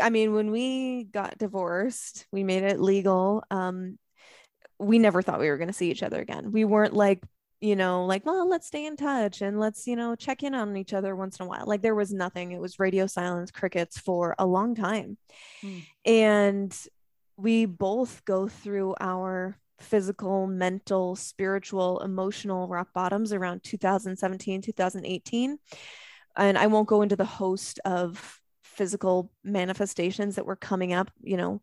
[0.00, 3.42] I mean, when we got divorced, we made it legal.
[3.50, 3.98] Um,
[4.78, 6.52] we never thought we were going to see each other again.
[6.52, 7.22] We weren't like,
[7.60, 10.76] you know, like, well, let's stay in touch and let's, you know, check in on
[10.76, 11.64] each other once in a while.
[11.66, 12.52] Like, there was nothing.
[12.52, 15.18] It was radio silence, crickets for a long time.
[15.60, 15.78] Hmm.
[16.06, 16.86] And
[17.36, 25.58] we both go through our physical, mental, spiritual, emotional rock bottoms around 2017, 2018.
[26.36, 28.39] And I won't go into the host of
[28.70, 31.60] physical manifestations that were coming up, you know,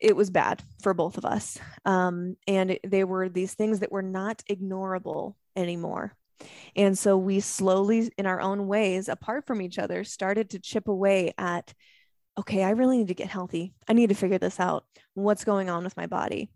[0.00, 1.58] it was bad for both of us.
[1.84, 6.14] Um, and it, they were these things that were not ignorable anymore.
[6.76, 10.88] And so we slowly, in our own ways, apart from each other, started to chip
[10.88, 11.72] away at
[12.36, 13.74] okay, I really need to get healthy.
[13.88, 14.84] I need to figure this out.
[15.14, 16.50] What's going on with my body?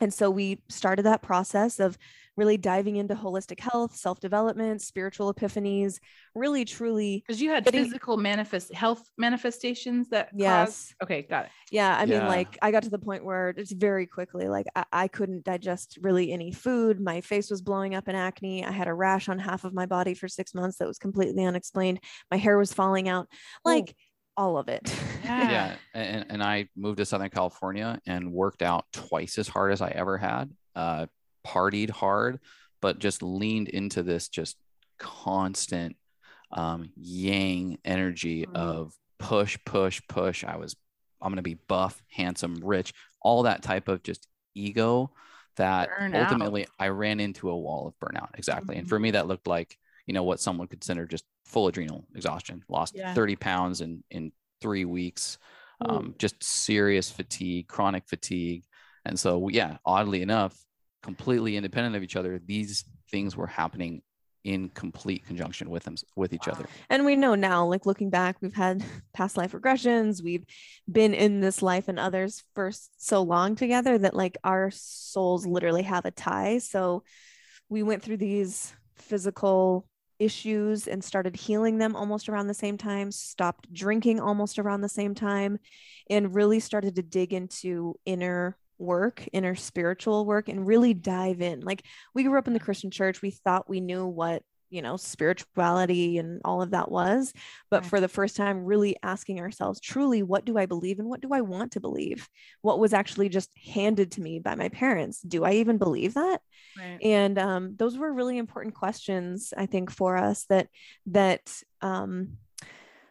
[0.00, 1.96] And so we started that process of
[2.34, 5.98] really diving into holistic health, self development, spiritual epiphanies,
[6.34, 7.22] really, truly.
[7.26, 10.94] Because you had Getting- physical manifest health manifestations that caused- Yes.
[11.02, 11.50] Okay, got it.
[11.70, 11.94] Yeah.
[11.96, 15.08] I mean, like, I got to the point where it's very quickly, like, I, I
[15.08, 16.98] couldn't digest really any food.
[17.00, 18.64] My face was blowing up in acne.
[18.64, 21.44] I had a rash on half of my body for six months that was completely
[21.44, 22.00] unexplained.
[22.30, 23.28] My hair was falling out,
[23.64, 23.94] like,
[24.36, 24.82] all of it.
[25.24, 25.50] Yeah.
[25.50, 29.80] yeah and, and i moved to southern california and worked out twice as hard as
[29.80, 31.06] i ever had uh,
[31.46, 32.40] partied hard
[32.80, 34.56] but just leaned into this just
[34.98, 35.96] constant
[36.50, 38.54] um, yang energy Mhm.
[38.56, 40.74] of push push push i was
[41.20, 45.12] i'm going to be buff handsome rich all that type of just ego
[45.56, 46.20] that Burnout.
[46.24, 49.76] ultimately i ran into a wall of burnout exactly and for me that looked like
[50.06, 53.14] you know what someone would consider just full adrenal exhaustion lost Yeah.
[53.14, 55.38] 30 pounds in in three weeks.
[55.80, 58.64] Um, just serious fatigue chronic fatigue.
[59.04, 60.56] And so yeah oddly enough
[61.02, 64.00] completely independent of each other these things were happening
[64.44, 66.64] in complete conjunction with them with each other.
[66.90, 70.22] And we know now like looking back we've had past life regressions.
[70.22, 70.44] We've
[70.90, 75.82] been in this life and others for so long together that like our souls literally
[75.82, 76.58] have a tie.
[76.58, 77.02] So
[77.68, 79.86] we went through these physical
[80.22, 84.88] issues and started healing them almost around the same time stopped drinking almost around the
[84.88, 85.58] same time
[86.08, 91.60] and really started to dig into inner work inner spiritual work and really dive in.
[91.60, 93.22] Like we grew up in the christian church.
[93.22, 97.32] We thought we knew what you know spirituality and all of that was
[97.70, 97.90] but Right.
[97.90, 101.28] for the first time really asking ourselves truly what do i believe and what do
[101.32, 102.28] i want to believe
[102.62, 106.40] what was actually just handed to me by my parents do i even believe that
[106.76, 107.02] Right.
[107.02, 110.68] and um, those were really important questions i think for us that
[111.06, 112.38] that um,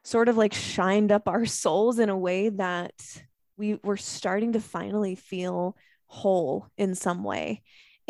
[0.04, 2.94] sort of like shined up our souls in a way that
[3.58, 7.62] we were starting to finally feel whole in some way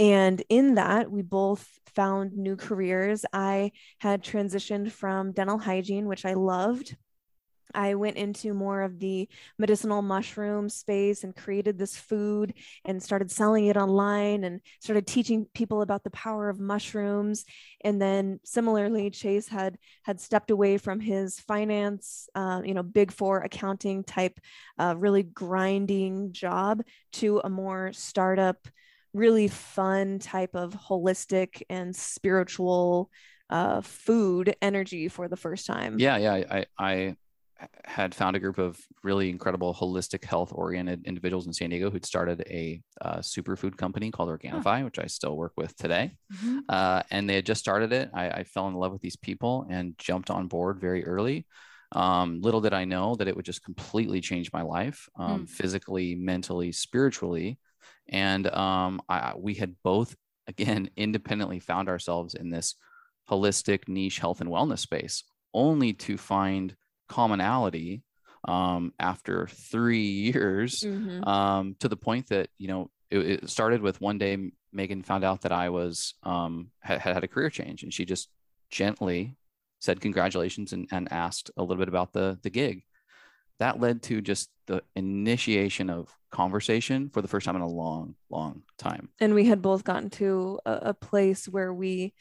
[0.01, 6.25] and in that we both found new careers i had transitioned from dental hygiene which
[6.25, 6.95] i loved
[7.73, 12.53] I went into more of the medicinal mushroom space and created this food
[12.85, 17.45] and started selling it online and started teaching people about the power of mushrooms.
[17.81, 23.11] And then similarly, Chase had had stepped away from his finance, uh, you know, big
[23.11, 24.39] four accounting type,
[24.77, 26.81] uh, really grinding job
[27.13, 28.67] to a more startup,
[29.13, 33.09] really fun type of holistic and spiritual
[33.49, 35.97] uh, food energy for the first time.
[35.99, 37.15] yeah yeah i i
[37.85, 42.05] had found a group of really incredible holistic health oriented individuals in san diego who'd
[42.05, 46.59] started a uh, superfood company called organifi which i still work with today Mhm.
[46.69, 49.67] uh, and they had just started it I, I fell in love with these people
[49.69, 51.45] and jumped on board very early
[51.91, 55.49] um, little did i know that it would just completely change my life um, Mm.
[55.49, 57.59] physically mentally spiritually
[58.09, 60.15] and um, I, we had both
[60.47, 62.75] again independently found ourselves in this
[63.29, 66.75] holistic niche health and wellness space only to find
[67.07, 68.03] commonality
[68.47, 70.01] um, after three
[70.33, 71.27] years Mhm.
[71.27, 75.23] um, to the point that you know it, it started with one day Megan found
[75.23, 78.29] out that I was um, had, had had a career change, and she just
[78.69, 79.35] gently
[79.79, 82.83] said congratulations and, and asked a little bit about the the gig.
[83.59, 88.15] That led to just the initiation of conversation for the first time in a long,
[88.29, 89.09] long time.
[89.19, 92.13] and we had both gotten to a, a place where we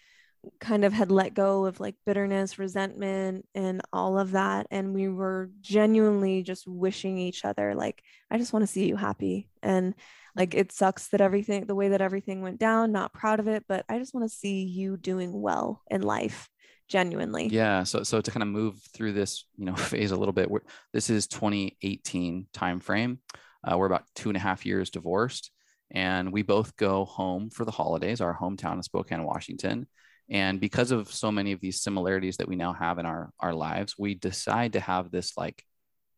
[0.59, 4.67] kind of had let go of like bitterness resentment and all of that.
[4.71, 8.97] And we were genuinely just wishing each other like i just want to see you
[8.97, 9.51] happy.
[9.63, 9.95] And
[10.37, 13.65] like it sucks that everything the way that everything went down not proud of it
[13.69, 16.49] but i just want to see you doing well in life
[16.91, 17.85] genuinely Yeah.
[17.85, 20.51] So so to kind of move through this, you know, phase a little bit.
[20.51, 20.61] We're,
[20.93, 23.19] this is 2018 timeframe.
[23.67, 25.51] Uh, we're about two and a half years divorced,
[25.91, 28.21] and we both go home for the holidays.
[28.21, 29.87] Our hometown is Spokane, Washington,
[30.29, 33.55] and because of so many of these similarities that we now have in our our
[33.55, 35.63] lives, we decide to have this like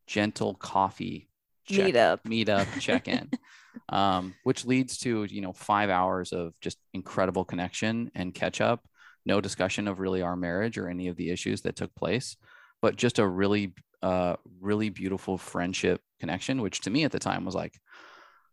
[0.07, 1.29] gentle coffee
[1.65, 3.29] check, meet up meet up check in
[3.89, 8.85] um, which leads to you know five hours of just incredible connection and catch up
[9.25, 12.37] no discussion of really our marriage or any of the issues that took place
[12.81, 17.45] but just a really uh, really beautiful friendship connection which to me at the time
[17.45, 17.79] was like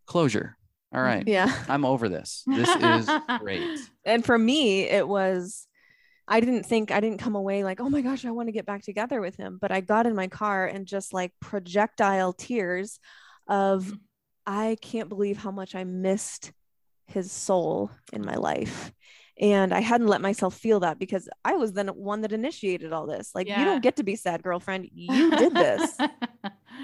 [0.09, 0.57] closure.
[0.93, 1.25] All right.
[1.25, 1.53] Yeah.
[1.69, 2.43] I'm over this.
[2.47, 3.79] This is great.
[4.03, 5.67] And for me it was
[6.27, 8.65] i didn't think i didn't come away like oh my gosh i want to get
[8.65, 9.57] back together with him.
[9.61, 12.99] But i got in my car and just like projectile tears
[13.47, 13.93] of
[14.45, 16.51] i can't believe how much i missed
[17.07, 18.91] his soul in my life
[19.39, 23.07] and i hadn't let myself feel that because i was the one that initiated all
[23.07, 23.31] this.
[23.33, 24.89] Like you don't get to be sad girlfriend.
[24.93, 25.97] You did this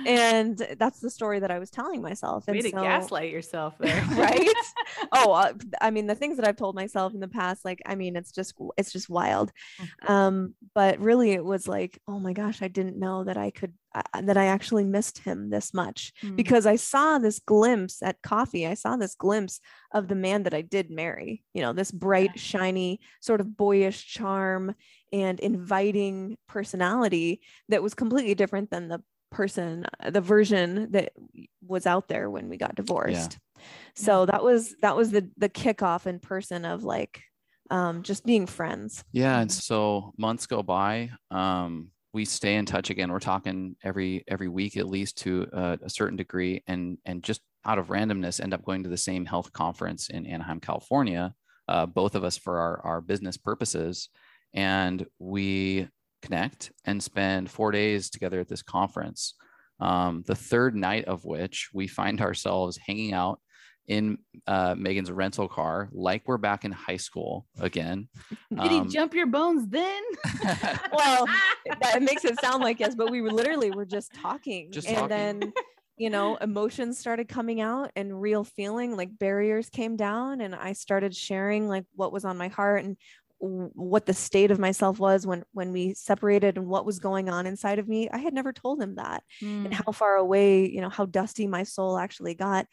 [0.06, 3.78] and that's the story that i was telling myself and Way to so- gaslight yourself
[3.80, 4.04] there.
[4.16, 4.50] right
[5.14, 7.96] oh uh, i mean the things that i've told myself in the past like i
[7.96, 10.10] mean it's just it's just wild Mhm.
[10.10, 13.74] um but really it was like oh my gosh i didn't know that i could
[13.94, 16.36] uh, that i actually missed him this much Mm.
[16.36, 19.60] because i saw this glimpse at coffee i saw this glimpse
[19.94, 24.06] of the man that i did marry you know this bright shiny sort of boyish
[24.08, 24.76] charm
[25.14, 29.02] and inviting personality that was completely different than the
[29.36, 31.12] person uh, the version that
[31.68, 33.38] was out there when we got divorced
[33.96, 37.22] so that was that was the the kickoff in person of like
[37.72, 39.62] um just being friends Yeah, and Mhm.
[39.72, 41.10] so months go by.
[41.32, 43.12] Um, we stay in touch again.
[43.12, 47.42] We're talking every every week at least to a, a certain degree, and and just
[47.66, 51.34] out of randomness, end up going to the same health conference in Anaheim, California.
[51.68, 54.10] Uh, both of us for our our business purposes,
[54.54, 55.88] and we
[56.30, 59.36] connect and spend four days together at this conference.
[59.80, 63.40] Um, the third night of which we find ourselves hanging out
[63.88, 64.18] in
[64.48, 68.08] uh, Megan's rental car, like we're back in high school again.
[68.50, 70.02] Did he Um, jump your bones then?
[70.92, 71.28] well
[71.82, 74.96] that makes it sound like yes but we were literally were just talking Just and
[74.98, 75.10] talking.
[75.10, 75.54] then
[75.98, 80.74] you know emotions started coming out and real feeling like barriers came down and i
[80.74, 83.00] started sharing like what was on my heart and w-
[83.74, 87.46] what the state of myself was when when we separated and what was going on
[87.46, 89.24] inside of me i had never told him that
[89.64, 89.82] and Mm.
[89.86, 92.68] how far away you know how dusty my soul actually got.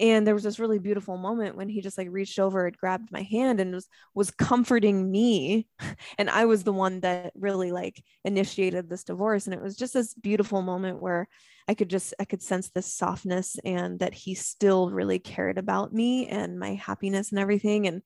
[0.00, 3.10] And there was this really beautiful moment when he just like reached over and grabbed
[3.12, 5.66] my hand and was was comforting me.
[6.18, 9.46] And i was the one that really like initiated this divorce.
[9.46, 11.28] And it was just this beautiful moment where
[11.68, 15.92] i could just i could sense this softness and that he still really cared about
[15.92, 17.86] me and my happiness and everything.
[17.86, 18.02] And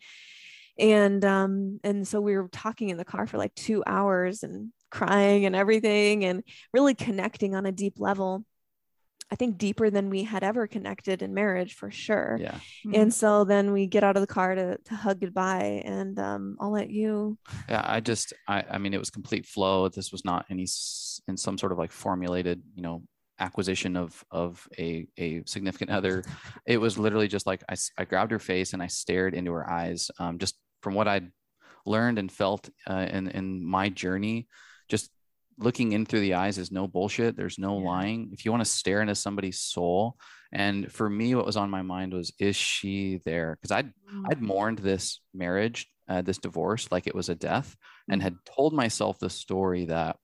[0.78, 4.70] and um and so we were talking in the car for like 2 hours and
[4.90, 6.42] crying and everything and
[6.72, 8.44] really connecting on a deep level
[9.30, 12.58] i think deeper than we had ever connected in marriage for sure Yeah.
[12.86, 12.96] Mm.
[13.02, 16.56] and so then we get out of the car to to hug goodbye and um
[16.60, 17.82] i'll let you Yeah.
[17.84, 19.88] I just, I, I mean, it was complete flow.
[19.88, 20.66] This was not any,
[21.28, 23.02] in some sort of like formulated, you know,
[23.38, 26.22] acquisition of, of a, a significant other.
[26.66, 29.68] It was literally just like, I, I grabbed her face and I stared into her
[29.68, 30.10] eyes.
[30.18, 31.30] Um, just from what I'd
[31.87, 34.49] learned and felt uh, in, in my journey,
[34.89, 35.11] just
[35.59, 37.37] looking in through the eyes is no bullshit.
[37.37, 37.87] There's no Yeah.
[37.87, 38.30] lying.
[38.33, 40.16] If you want to stare into somebody's soul,
[40.53, 43.57] and for me, what was on my mind was, is she there?
[43.57, 44.26] Because I'd Mm.
[44.30, 47.76] I'd mourned this marriage, uh, this divorce, like it was a death,
[48.09, 50.16] and had told myself the story that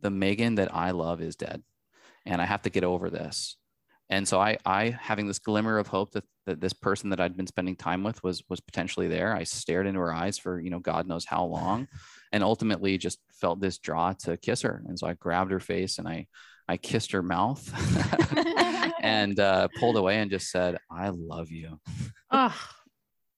[0.00, 1.62] the Megan that I love is dead,
[2.26, 3.56] and I have to get over this.
[4.10, 7.36] And so I, I having this glimmer of hope that, that this person that I'd
[7.36, 9.34] been spending time with was was potentially there.
[9.34, 11.88] I stared into her eyes for you know God knows how long,
[12.32, 14.82] and ultimately just felt this draw to kiss her.
[14.86, 16.26] And so I grabbed her face and I
[16.68, 17.62] I kissed her mouth,
[19.02, 21.80] and uh, pulled away and just said, "I love you."
[22.30, 22.54] Oh,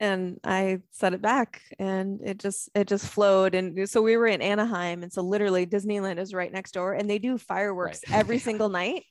[0.01, 4.27] and I said it back and it just it just flowed and so we were
[4.27, 8.19] in Anaheim and so literally Disneyland is right next door and they do fireworks Right.
[8.19, 9.05] every single night.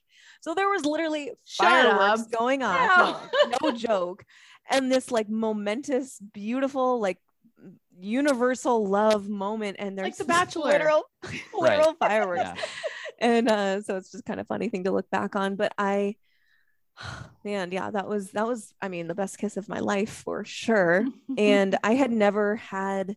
[0.44, 2.30] So there was literally Shut fireworks up.
[2.30, 2.76] going on.
[2.86, 3.20] No,
[3.62, 4.26] no joke.
[4.68, 7.16] And this like momentous, beautiful, like
[7.98, 9.76] universal love moment.
[9.78, 10.70] And there's Like The Bachelor.
[10.72, 11.04] literal,
[11.58, 12.54] literal fireworks Yeah.
[13.20, 16.16] and uh so it's just kind of funny thing to look back on but i
[17.44, 20.44] man yeah that was that was i mean the best kiss of my life for
[20.44, 21.06] sure
[21.38, 23.16] and i had never had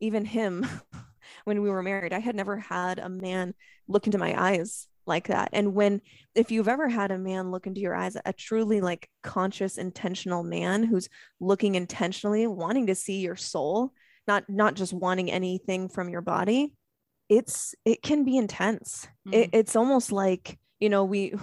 [0.00, 0.64] even him
[1.44, 3.52] when we were married i had never had a man
[3.88, 5.50] look into my eyes like that.
[5.52, 6.00] And when
[6.34, 10.42] if you've ever had a man look into your eyes a truly like conscious intentional
[10.42, 11.08] man who's
[11.40, 13.92] looking intentionally wanting to see your soul
[14.26, 16.72] not not just wanting anything from your body
[17.32, 19.08] it's it can be intense.
[19.30, 19.56] It, mm-hmm.
[19.56, 21.34] it's almost like you know we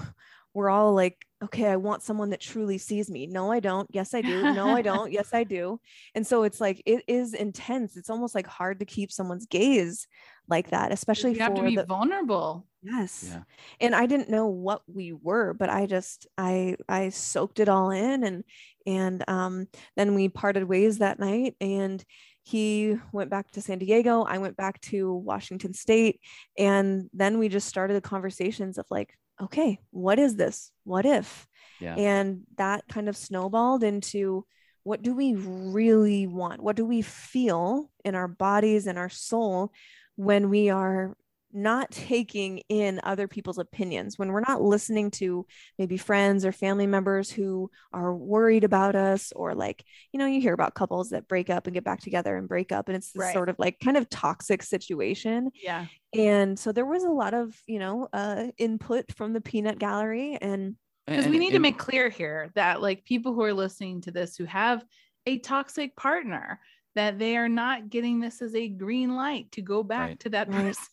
[0.54, 3.28] we're all like okay i want someone that truly sees me.
[3.28, 3.88] No i don't.
[3.91, 4.41] Yes i do.
[4.54, 5.12] No i don't.
[5.12, 5.80] Yes i do.
[6.16, 7.95] And so it's like it is intense.
[7.97, 10.08] It's almost like hard to keep someone's gaze
[10.47, 12.66] like that especially you have to for be the vulnerable.
[12.82, 13.28] yes.
[13.30, 13.43] Yeah.
[13.80, 17.91] and i didn't know what we were but i just i i soaked it all
[17.91, 18.43] in and
[18.88, 22.04] and um then we parted ways that night and
[22.44, 26.20] he went back to san diego i went back to washington state
[26.58, 30.72] and then we just started the conversations of like okay what is this?
[30.84, 31.48] What if?
[31.80, 31.96] Yeah.
[31.96, 34.46] and that kind of snowballed into
[34.84, 36.62] what do we really want?
[36.62, 39.72] What do we feel in our bodies and our soul
[40.16, 41.16] when we are
[41.52, 45.45] not taking in other people's opinions when we're not listening to
[45.78, 50.39] maybe friends or family members who are worried about us or like you know you
[50.41, 53.12] hear about couples that break up and get back together and break up and it's
[53.12, 53.34] this Right.
[53.34, 55.88] sort of like kind of toxic situation Yeah.
[56.16, 60.38] and so there was a lot of you know uh input from the peanut gallery
[60.39, 60.76] and
[61.08, 64.36] Because we need to make clear here that like people who are listening to this
[64.36, 64.84] who have
[65.26, 66.60] a toxic partner
[66.96, 70.20] that they are not getting this as a green light to go back Right.
[70.22, 70.84] to that person.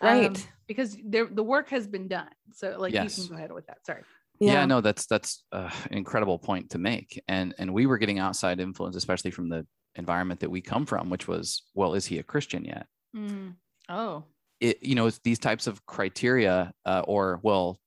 [0.00, 0.26] Right.
[0.26, 0.34] Um,
[0.66, 2.28] because the work has been done.
[2.52, 3.18] So like Yes.
[3.18, 3.84] you can go ahead with that.
[3.84, 4.02] Sorry.
[4.40, 8.18] yeah, no that's that's uh, an incredible point to make and and we were getting
[8.18, 12.16] outside influence especially from the environment that we come from which was well is he
[12.18, 13.56] a christian yet Mm.
[13.90, 14.24] Oh.
[14.60, 17.80] it you know it's these types of criteria uh, or well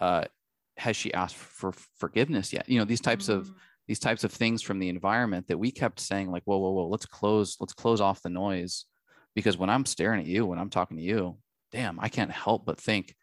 [0.00, 0.24] uh,
[0.78, 3.54] has she asked for forgiveness yet you know these types of Mm.
[3.88, 6.88] These types of things from the environment that we kept saying like whoa whoa whoa
[6.88, 8.84] let's close let's close off the noise.
[9.34, 11.36] Because when i'm staring at you when i'm talking to you
[11.70, 13.14] damn i can't help but think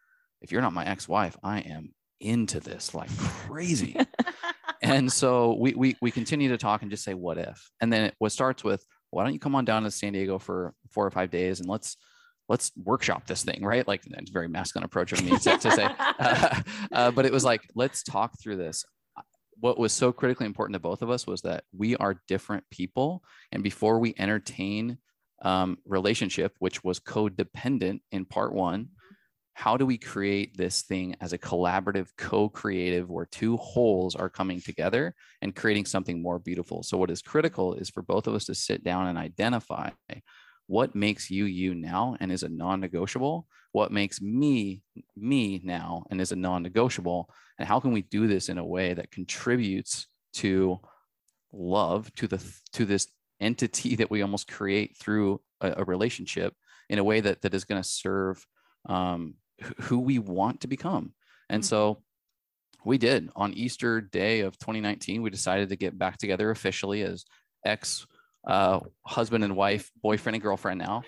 [0.42, 3.96] if you're not my ex-wife i am into this like crazy.
[4.84, 7.72] And so we, we we continue to talk and just say what if?
[7.80, 10.38] And then it what starts with why don't you come on down to san diego
[10.40, 11.96] for four or five days and let's
[12.50, 13.88] let's workshop this thing right?
[13.88, 16.62] Like it's very masculine approach of me to, to say uh,
[16.92, 18.84] uh, but it was like let's talk through this
[19.64, 23.24] what was so critically important to both of us was that we are different people
[23.54, 24.98] and before we entertain
[25.42, 28.90] um, relationship which was codependent in part one
[29.54, 34.60] how do we create this thing as a collaborative co-creative where two wholes are coming
[34.60, 36.82] together and creating something more beautiful?
[36.82, 39.92] So what is critical is for both of us to sit down and identify
[40.68, 43.48] what makes you you now and is a non-negotiable?
[43.72, 44.82] What makes me
[45.16, 47.30] me now and is a non-negotiable?
[47.60, 50.80] And how can we do this in a way that contributes to
[51.52, 52.44] love to the
[52.74, 53.08] to this
[53.40, 56.56] entity that we almost create through a, a relationship
[56.90, 58.46] in a way that that is going to serve
[58.88, 59.36] um,
[59.82, 61.14] who we want to become?
[61.50, 61.68] And mm-hmm.
[61.68, 62.04] so
[62.86, 63.30] we did.
[63.36, 67.26] On easter day of 2019 we decided to get back together officially as
[67.66, 68.06] ex
[68.48, 71.02] uh, husband and wife boyfriend and girlfriend now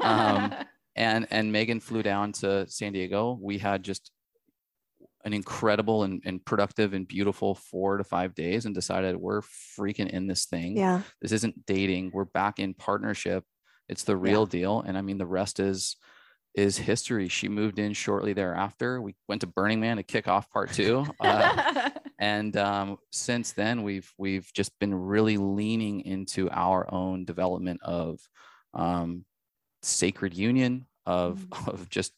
[0.00, 0.54] um,
[0.96, 4.10] and and megan flew down to san diego we had just
[5.24, 10.10] an incredible and, and productive and beautiful four to five days and decided we're freaking
[10.10, 10.76] in this thing.
[10.76, 11.02] Yeah.
[11.20, 12.10] This isn't dating.
[12.12, 13.44] We're back in partnership.
[13.88, 14.60] It's the real yeah.
[14.60, 14.80] deal.
[14.80, 15.96] And I mean, the rest is
[16.54, 17.28] is history.
[17.28, 19.00] She moved in shortly thereafter.
[19.00, 21.06] We went to Burning Man to kick off part two.
[21.18, 21.88] Uh,
[22.22, 28.20] and um, since then, we've we've just been really leaning into our own development of
[28.74, 29.24] um,
[29.82, 31.70] sacred union, of mm-hmm.
[31.74, 32.12] of just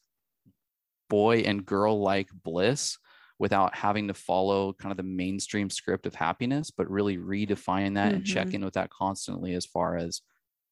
[1.09, 2.99] boy and girl like bliss
[3.39, 8.09] without having to follow kind of the mainstream script of happiness, but really redefine that
[8.09, 8.17] mm-hmm.
[8.17, 8.57] and check mm-hmm.
[8.57, 10.21] in with that constantly as far as,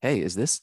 [0.02, 0.62] hey, is this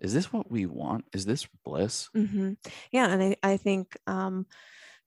[0.00, 1.04] is this what we want?
[1.12, 2.08] Is this bliss?
[2.16, 2.54] Mm-hmm.
[2.90, 4.46] Yeah, and I, I think um,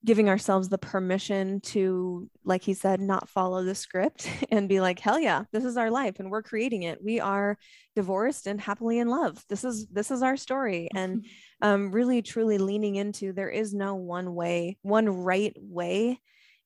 [0.05, 4.99] giving ourselves the permission to, like he said, not follow the script and be like,
[4.99, 7.03] hell yeah, this is our life and we're creating it.
[7.03, 7.57] We are
[7.95, 9.43] divorced and happily in love.
[9.47, 10.89] This is this is our story.
[11.03, 11.25] And
[11.61, 16.19] um, really truly leaning into there is no one way, one right way.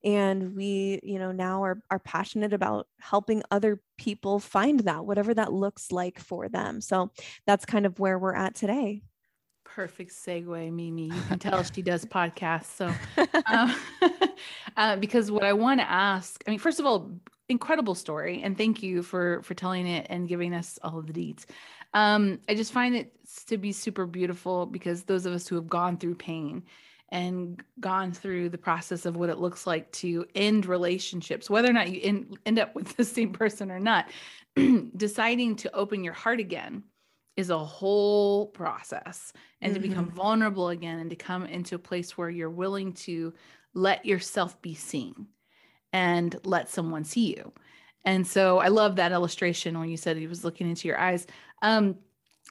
[0.04, 5.34] And we, you know, now are, are passionate about helping other people find that, whatever
[5.34, 6.82] that looks like for them.
[6.82, 7.12] So
[7.46, 9.02] that's kind of where we're at today
[9.78, 11.03] perfect segue, Mimi.
[11.03, 12.75] You can tell she does podcasts.
[12.75, 12.91] So,
[13.45, 13.75] um,
[14.78, 17.11] uh, because what I want to ask, I mean, first of all,
[17.47, 21.13] incredible story, and thank you for for telling it and giving us all of the
[21.13, 21.45] deeds.
[21.93, 23.13] Um, I just find it
[23.45, 26.63] to be super beautiful because those of us who have gone through pain
[27.09, 31.73] and gone through the process of what it looks like to end relationships, whether or
[31.73, 34.09] not you end, end up with the same person or not,
[34.97, 36.82] deciding to open your heart again
[37.38, 39.32] is a whole process
[39.62, 39.82] and mm-hmm.
[39.82, 40.16] to become mm-hmm.
[40.16, 43.34] vulnerable again and to come into a place where you're willing to
[43.74, 45.28] let yourself be seen
[45.94, 47.54] and let someone see you.
[48.04, 51.28] And so I love that illustration when you said he was looking into your eyes.
[51.62, 51.98] Um,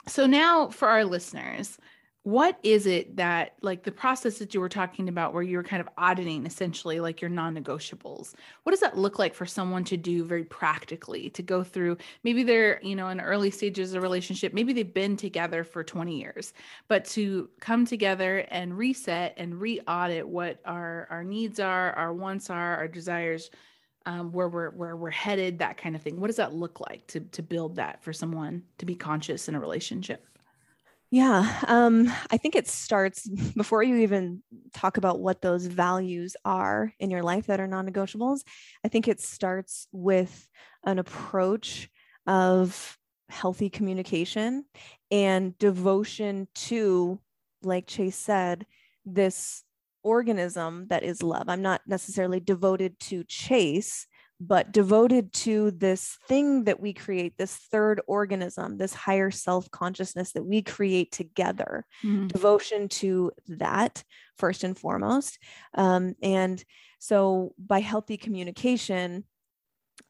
[0.06, 1.78] so now for our listeners,
[2.26, 5.62] what is it that like the process that you were talking about where you were
[5.62, 8.34] kind of auditing essentially like your non-negotiables?
[8.64, 11.98] What does that look like for someone to do very practically to go through?
[12.24, 14.52] Maybe they're you know in early stages of relationship.
[14.52, 16.52] Maybe they've been together for 20 years.
[16.88, 22.50] But to come together and reset and re-audit what our our needs are our wants
[22.50, 23.52] are our desires
[24.04, 26.18] um, where we're where we're headed that kind of thing.
[26.18, 29.54] What does that look like to to build that for someone to be conscious in
[29.54, 30.26] a relationship
[31.16, 34.42] yeah, um, I think it starts before you even
[34.74, 38.40] talk about what those values are in your life that are non negotiables.
[38.84, 40.46] I think it starts with
[40.84, 41.88] an approach
[42.26, 42.98] of
[43.30, 44.66] healthy communication
[45.10, 47.18] and devotion to,
[47.62, 48.66] like Chase said,
[49.06, 49.62] this
[50.02, 51.48] organism that is love.
[51.48, 54.06] I'm not necessarily devoted to Chase,
[54.38, 60.32] but devoted to this thing that we create, this third organism, this higher self consciousness
[60.32, 61.84] that we create together.
[62.04, 62.28] Mm-hmm.
[62.28, 64.04] Devotion to that
[64.36, 65.38] first and foremost.
[65.74, 66.62] Um, and
[66.98, 69.24] so by healthy communication,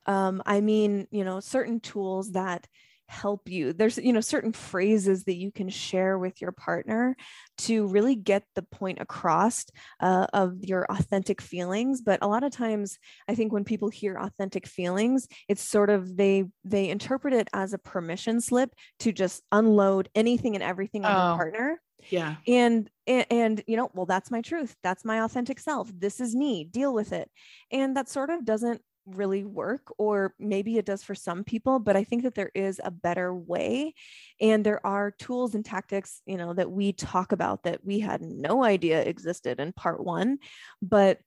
[0.07, 2.67] um, I mean, you know, certain tools that
[3.09, 3.73] help you.
[3.73, 7.17] There's you know certain phrases that you can share with your partner
[7.59, 9.67] to really get the point across
[10.01, 12.01] uh, of your authentic feelings.
[12.03, 12.99] But a lot of times
[13.29, 17.73] i think when people hear authentic feelings it's sort of they they interpret it as
[17.73, 21.81] a permission slip to just unload anything and everything on oh, their partner.
[22.11, 22.37] Yeah.
[22.47, 24.75] And, and and you know well that's my truth.
[24.83, 25.91] That's my authentic self.
[25.97, 26.65] This is me.
[26.65, 27.31] Deal with it.
[27.71, 31.97] And that sort of doesn't really work or maybe it does for some people but
[31.97, 33.95] i think that there is a better way
[34.41, 38.21] and there are tools and tactics you know that we talk about that we had
[38.21, 40.39] no idea existed in part 1
[40.83, 41.19] but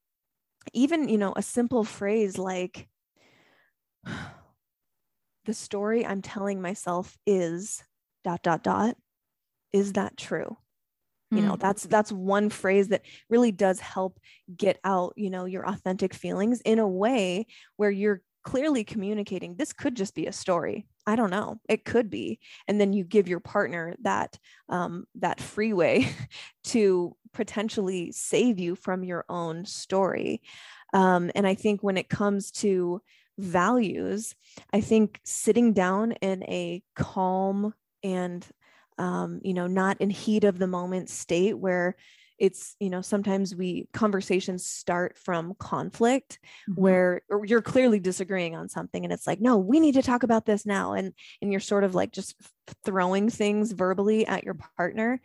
[0.74, 2.88] even you know a simple phrase like
[5.46, 7.84] the story i'm telling myself is
[8.24, 8.96] dot dot dot
[9.72, 10.58] is that true
[11.32, 11.60] you know mm.
[11.60, 14.20] that's that's one phrase that really does help
[14.56, 17.46] get out you know your authentic feelings in a way
[17.78, 20.88] where you're clearly communicating this could just be a story.
[21.06, 21.60] I don't know.
[21.68, 22.40] It could be.
[22.68, 26.08] And then you give your partner that um, that freeway
[26.66, 30.42] to potentially save you from your own story.
[30.94, 33.02] Um, and i think when it comes to
[33.38, 34.36] values
[34.74, 37.74] i think sitting down in a calm
[38.04, 38.46] and
[39.00, 41.96] um, you know not in heat of the moment state where
[42.38, 46.40] it's you know sometimes we conversations start from conflict
[46.70, 46.82] mm-hmm.
[46.82, 50.46] where you're clearly disagreeing on something and it's like no we need to talk about
[50.46, 52.36] this now and and you're sort of like just
[52.86, 55.20] throwing things verbally at your partner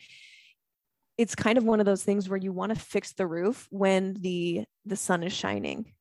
[1.17, 4.15] it's kind of one of those things where you want to fix the roof when
[4.15, 5.93] the the sun is shining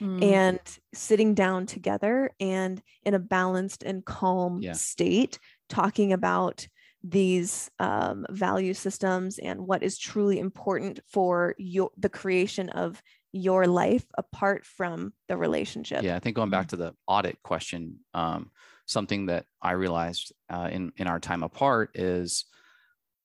[0.00, 0.22] mm.
[0.22, 0.60] and
[0.92, 4.72] sitting down together and in a balanced and calm yeah.
[4.72, 5.38] state
[5.68, 6.66] talking about
[7.02, 13.66] these um, value systems and what is truly important for your the creation of your
[13.66, 18.50] life apart from the relationship yeah i think going back to the audit question um,
[18.86, 22.46] something that i realized uh, in in our time apart is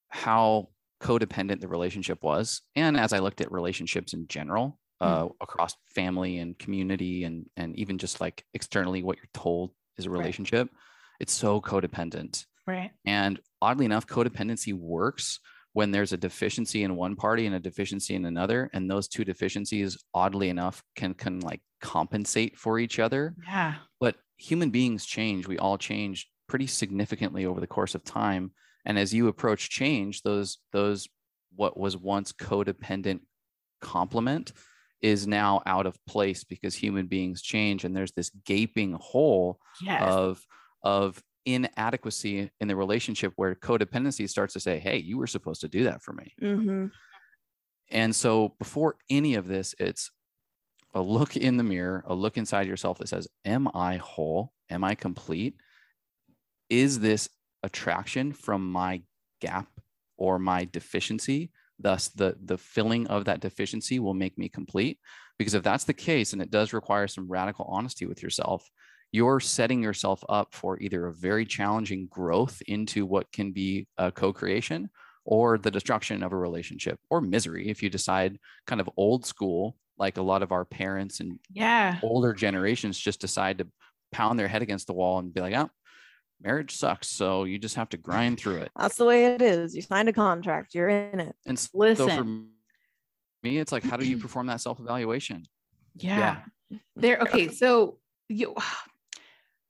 [0.09, 0.67] how
[1.01, 5.32] codependent the relationship was and as i looked at relationships in general uh, mm.
[5.41, 10.09] across family and community and and even just like externally what you're told is a
[10.09, 10.82] relationship right.
[11.19, 12.91] it's so codependent Right.
[13.05, 15.39] And oddly enough, codependency works
[15.74, 18.70] when there's a deficiency in one party and a deficiency in another.
[18.74, 23.36] And those two deficiencies, oddly enough, can can like compensate for each other.
[23.45, 23.76] Yeah.
[23.99, 25.47] But human beings change.
[25.47, 28.51] We all change pretty significantly over the course of time.
[28.86, 31.07] And as you approach change, those those
[31.55, 33.22] what was once codependent
[33.82, 34.53] complement
[35.01, 40.01] is now out of place because human beings change and there's this gaping hole yes.
[40.01, 40.41] of
[40.82, 45.68] of inadequacy in the relationship where codependency starts to say, Hey, you were supposed to
[45.68, 46.34] do that for me.
[46.41, 46.88] Mm-hmm.
[47.91, 50.12] And so before any of this, it's
[50.94, 54.54] a look in the mirror, a look inside yourself that says, Am I whole?
[54.70, 55.56] Am I complete?
[56.70, 57.30] Is this
[57.62, 59.02] attraction from my
[59.41, 59.68] gap
[60.18, 61.52] or my deficiency?
[61.80, 65.00] Thus, the, the filling of that deficiency will make me complete.
[65.38, 68.70] Because if that's the case, and it does require some radical honesty with yourself,
[69.14, 74.11] you're setting yourself up for either a very challenging growth into what can be a
[74.11, 74.89] co-creation
[75.24, 78.38] or the destruction of a relationship or misery if you decide
[78.68, 81.99] kind of old school like a lot of our parents and yeah.
[82.01, 83.68] older generations just decide to
[84.11, 85.70] pound their head against the wall and be like oh
[86.41, 88.72] marriage sucks so you just have to grind through it.
[88.78, 89.76] That's the way it is.
[89.76, 91.36] You signed a contract you're in it.
[91.45, 92.09] And listen.
[92.09, 95.45] so for me it's like how do you perform that self-evaluation?
[95.95, 96.80] Yeah, yeah.
[96.95, 98.55] there okay so you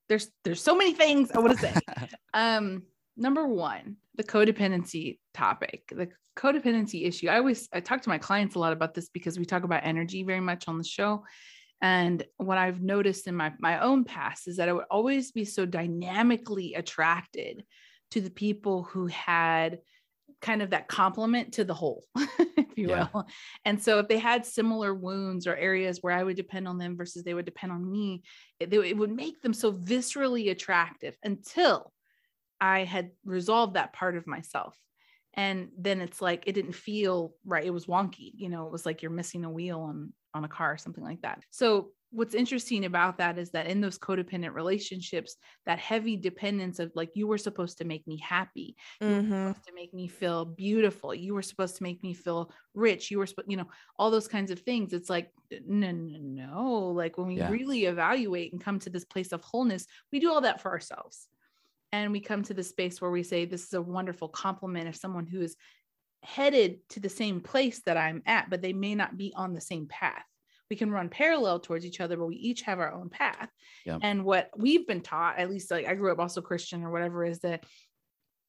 [0.09, 1.73] there's there's so many things I want to say.
[2.33, 2.83] um,
[3.17, 7.29] number one, the codependency topic, the codependency issue.
[7.29, 9.85] I always I talk to my clients a lot about this because we talk about
[9.85, 11.23] energy very much on the show.
[11.81, 15.45] And what I've noticed in my my own past is that I would always be
[15.45, 17.63] so dynamically attracted
[18.11, 19.79] to the people who had
[20.43, 23.07] kind of that complement to the whole, if you yeah.
[23.13, 23.25] will.
[23.65, 26.97] And so if they had similar wounds or areas where I would depend on them
[26.97, 28.23] versus they would depend on me,
[28.59, 31.91] it, it would make them so viscerally attractive until
[32.61, 34.77] I had resolved that part of myself.
[35.33, 37.65] And then it's like it didn't feel right.
[37.65, 40.49] It was wonky, you know, it was like you're missing a wheel on on a
[40.49, 41.41] car or something like that.
[41.51, 45.35] So what's interesting about that is that in those codependent relationships
[45.65, 48.75] that heavy dependence of like you were supposed to make me happy.
[49.01, 49.31] You mm-hmm.
[49.31, 51.13] were supposed to make me feel beautiful.
[51.13, 53.09] You were supposed to make me feel rich.
[53.09, 54.93] You were supposed you know all those kinds of things.
[54.93, 55.31] It's like
[55.67, 56.93] no no no.
[56.95, 57.49] Like when we yeah.
[57.49, 61.27] really evaluate and come to this place of wholeness we do all that for ourselves.
[61.91, 64.95] And we come to the space where we say this is a wonderful compliment of
[64.95, 65.55] someone who is
[66.23, 69.59] headed to the same place that i'm at but they may not be on the
[69.59, 70.23] same path
[70.73, 73.47] we can run parallel towards each other, but we each have our own path.
[73.85, 73.99] Yeah.
[74.01, 77.23] And what we've been taught, at least like I grew up also Christian or whatever,
[77.23, 77.63] is that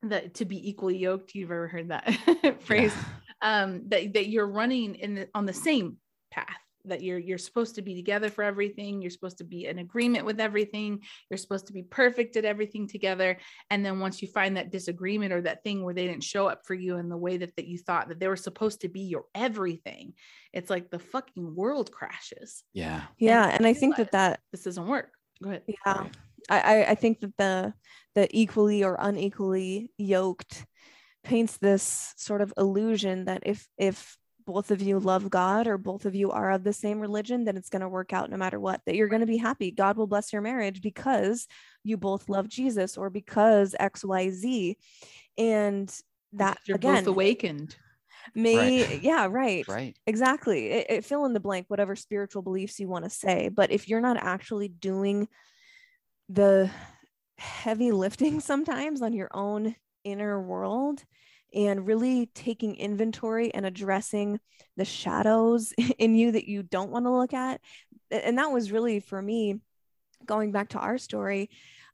[0.05, 1.35] that to be equally yoked.
[1.35, 2.95] You've ever heard that phrase?
[2.97, 3.63] Yeah.
[3.63, 5.99] Um, that that you're running in the, on the same
[6.31, 9.79] path that you're you're supposed to be together for everything you're supposed to be in
[9.79, 13.39] agreement with everything you're supposed to be perfect at everything together
[13.71, 16.67] and then once you find that disagreement or that thing where they didn't show up
[16.67, 19.01] for you in the way that, that you thought that they were supposed to be
[19.01, 20.13] your everything
[20.53, 22.63] it's like the fucking world crashes.
[22.73, 23.03] Yeah.
[23.19, 25.11] Yeah and, and i think that that this doesn't work.
[25.43, 25.63] Go ahead.
[25.67, 26.07] Yeah.
[26.49, 27.75] I, I think that the
[28.15, 30.67] the equally or unequally yoked
[31.25, 34.17] paints this sort of illusion that if if
[34.47, 37.57] both of you love God or both of you are of the same religion, then
[37.57, 39.71] it's going to work out no matter what, that you're going to be happy.
[39.71, 41.47] God will bless your marriage because
[41.83, 44.77] you both love Jesus or because XYZ.
[45.39, 45.93] And
[46.35, 47.77] that you're again, both awakened.
[48.35, 49.03] may right.
[49.03, 53.05] yeah right right exactly it, it, fill in the blank whatever spiritual beliefs you want
[53.05, 55.29] to say but if you're not actually doing
[56.29, 56.71] the
[57.39, 59.75] heavy lifting sometimes on your own
[60.05, 61.05] inner world
[61.55, 64.41] and really taking inventory and addressing
[64.77, 67.61] the shadows in you that you don't want to look at
[68.11, 69.61] and that was really for me
[70.27, 71.51] going back to our story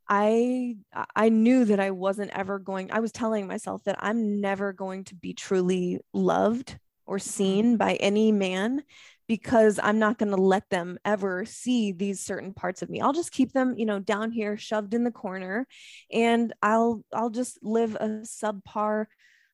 [0.08, 0.76] I
[1.14, 5.04] I knew that I wasn't ever going I was telling myself that I'm never going
[5.04, 8.82] to be truly loved or seen by any man
[9.26, 13.00] because I'm not going to let them ever see these certain parts of me.
[13.00, 15.68] I'll just keep them, you know, down here shoved in the corner
[16.12, 19.06] and I'll I'll just live a subpar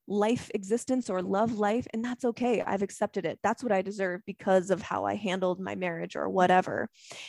[0.08, 3.38] life existence or love life and that's okay i've accepted it.
[3.42, 6.88] That's what i deserve because of how i handled my marriage or whatever.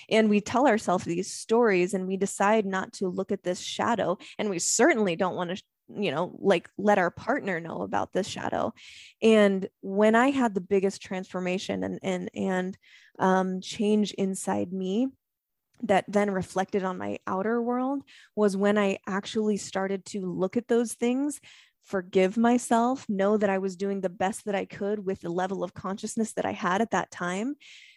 [0.09, 4.17] And we tell ourselves these stories and we decide not to look at this shadow
[4.38, 5.63] and we certainly don't want to
[5.95, 8.73] you know like let our partner know about this shadow.
[9.21, 12.78] And when i had the biggest transformation and and and
[13.19, 15.07] um, change inside me
[15.84, 18.01] that then reflected on my outer world
[18.36, 21.39] was when I actually started to look at those things
[21.88, 25.63] forgive myself, know that I was doing the best that I could with the level
[25.63, 27.55] of consciousness that I had at that time,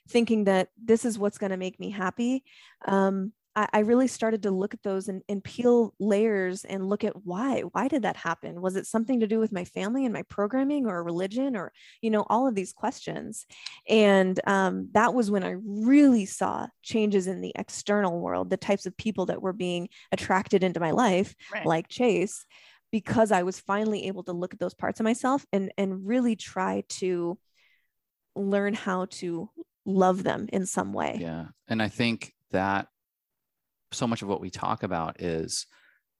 [0.09, 2.45] thinking that this is what's going to make me happy.
[2.87, 7.03] Um, I, I, really started to look at those and, and peel layers and look
[7.03, 7.63] at why.
[7.73, 8.61] Why did that happen?
[8.61, 12.11] Was it something to do with my family and my programming or religion or, you
[12.11, 13.47] know, all of these questions?
[13.89, 18.87] And um, that was when I really saw changes in the external world, the types
[18.87, 21.67] of people that were being attracted into my life, right.
[21.67, 22.47] like Chase
[22.93, 26.37] because I was finally able to look at those parts of myself and and really
[26.37, 27.39] try to
[28.37, 29.51] learn how to
[29.87, 31.19] love them in some way.
[31.21, 31.47] Yeah.
[31.69, 32.89] And I think that
[33.93, 35.67] so much of what we talk about is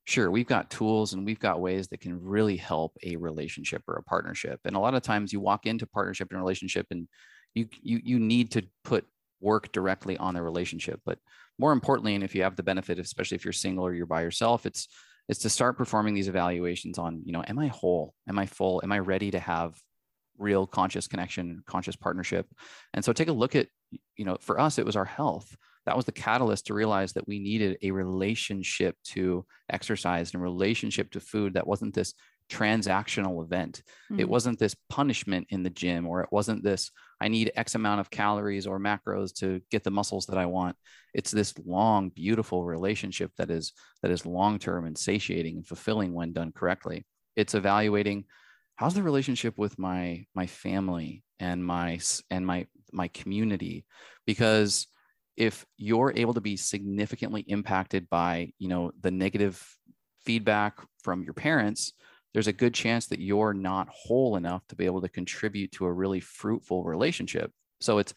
[0.05, 3.95] sure we've got tools and we've got ways that can really help a relationship or
[3.95, 7.07] a partnership and a lot of times you walk into partnership and relationship and
[7.55, 9.05] you you you need to put
[9.41, 11.19] work directly on the relationship but
[11.59, 14.23] more importantly and if you have the benefit especially if you're single or you're by
[14.23, 14.89] yourself it's
[15.31, 18.15] is to start performing these evaluations on, you know, am I whole?
[18.29, 18.81] Am I full?
[18.83, 19.81] Am I ready to have
[20.39, 22.47] real conscious connection, conscious partnership?
[22.95, 23.69] And so take a look at,
[24.17, 25.57] you know, for us, it was our health.
[25.87, 30.43] That was the catalyst to realize that we needed a relationship to exercise and a
[30.43, 32.13] relationship to food that wasn't this
[32.51, 33.85] transactional event.
[34.11, 34.21] Mm-hmm.
[34.21, 38.01] It wasn't this punishment in the gym, or it wasn't this, I need X amount
[38.01, 40.77] of calories or macros to get the muscles that I want.
[41.15, 46.33] It's this long, beautiful relationship that is that is long-term and satiating and fulfilling when
[46.33, 47.05] done correctly.
[47.37, 48.25] It's evaluating
[48.81, 52.01] how's the relationship with my my family and my
[52.31, 53.85] and my my community
[54.27, 54.87] because
[55.37, 59.63] if you're able to be significantly impacted by you know the negative
[60.25, 61.93] feedback from your parents
[62.33, 65.87] there's a good chance that you're not whole enough to be able to contribute to
[65.87, 67.53] a really fruitful relationship.
[67.81, 68.15] So it's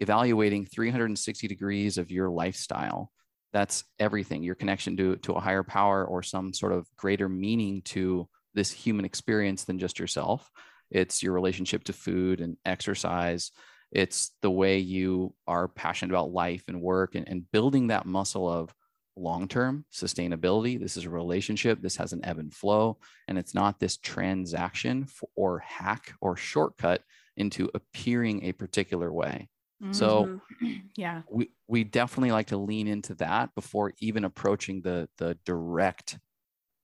[0.00, 3.12] evaluating 360 degrees of your lifestyle.
[3.52, 7.82] That's everything your connection to, to a higher power or some sort of greater meaning
[7.86, 10.50] to this human experience than just yourself.
[10.90, 13.52] It's your relationship to food and exercise.
[13.92, 18.48] It's the way you are passionate about life and work and, and building that muscle
[18.48, 18.74] of
[19.16, 20.78] long term sustainability.
[20.78, 21.80] This is a relationship.
[21.80, 22.98] This has an ebb and flow,
[23.28, 27.02] and it's not this transaction for, or hack or shortcut
[27.36, 29.48] into appearing a particular way.
[29.82, 29.92] Mm-hmm.
[29.92, 30.40] So,
[30.96, 36.18] yeah, we we definitely like to lean into that before even approaching the the direct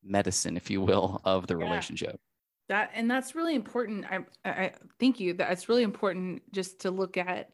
[0.02, 1.64] medicine, if you will, of the yeah.
[1.64, 2.20] relationship.
[2.68, 4.06] That and that's really important.
[4.10, 5.34] I I thank you.
[5.34, 7.50] That it's really important just to look at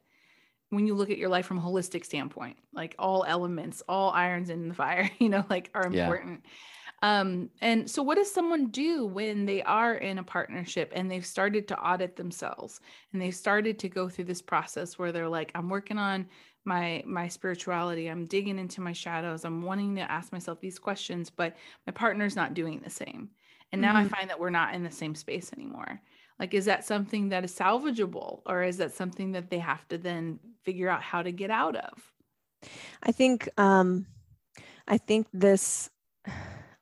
[0.69, 4.49] when you look at your life from a holistic standpoint like all elements all irons
[4.49, 6.41] in the fire you know like are important.
[6.43, 7.19] Yeah.
[7.19, 11.25] um and so what does someone do when they are in a partnership and they've
[11.25, 12.79] started to audit themselves
[13.13, 16.27] and they've started to go through this process where they're like i'm working on
[16.67, 18.07] my my spirituality.
[18.07, 19.45] I'm digging into my shadows.
[19.45, 21.55] I'm wanting to ask myself these questions but
[21.87, 23.29] my partner's not doing the same.
[23.71, 24.13] And now mm-hmm.
[24.13, 26.01] i find that we're not in the same space anymore
[26.39, 29.97] like is that something that is salvageable or is that something that they have to
[29.97, 32.11] then figure out how to get out of?
[33.03, 34.05] I think um
[34.87, 35.89] i think this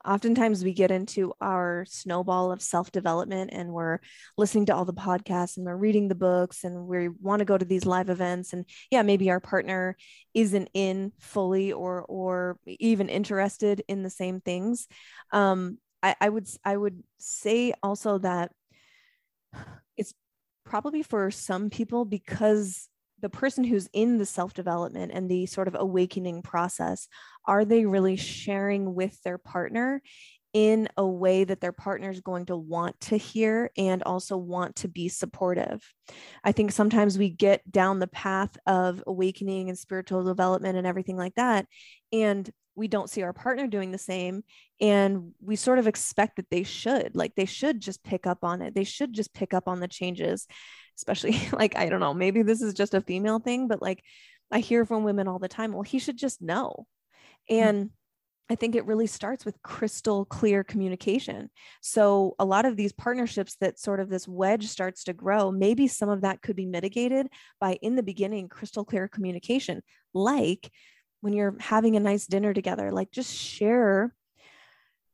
[0.06, 3.97] oftentimes we get into our snowball of self-development and we're
[4.38, 7.58] listening to all the podcasts and we're reading the books and we want to go
[7.58, 9.97] to these live events and yeah maybe our partner
[10.36, 14.88] isn't in fully or or even interested in the same things.
[15.32, 18.51] Um I, I would i would say also that
[19.97, 20.14] it's
[20.66, 22.89] probably for some people because
[23.22, 27.08] the person who's in the self development and the sort of awakening process
[27.45, 30.01] are they really sharing with their partner
[30.53, 34.74] in a way that their partner is going to want to hear and also want
[34.78, 35.84] to be supportive.
[36.45, 41.18] I think sometimes we get down the path of awakening and spiritual development and everything
[41.18, 41.66] like that.
[42.14, 44.43] And we don't see our partner doing the same
[44.82, 48.61] and we sort of expect that they should like they should just pick up on
[48.61, 50.47] it they should just pick up on the changes
[50.97, 54.03] especially like i don't know maybe this is just a female thing but like
[54.51, 56.86] i hear from women all the time well he should just know
[57.49, 57.61] mm.
[57.61, 57.89] and
[58.47, 61.49] I think it really starts with crystal clear communication.
[61.82, 65.88] So, a lot of these partnerships that sort of this wedge starts to grow, maybe
[65.88, 67.28] some of that could be mitigated
[67.59, 69.82] by in the beginning crystal clear communication,
[70.13, 70.71] like
[71.26, 74.13] when you're having a nice dinner together, like just share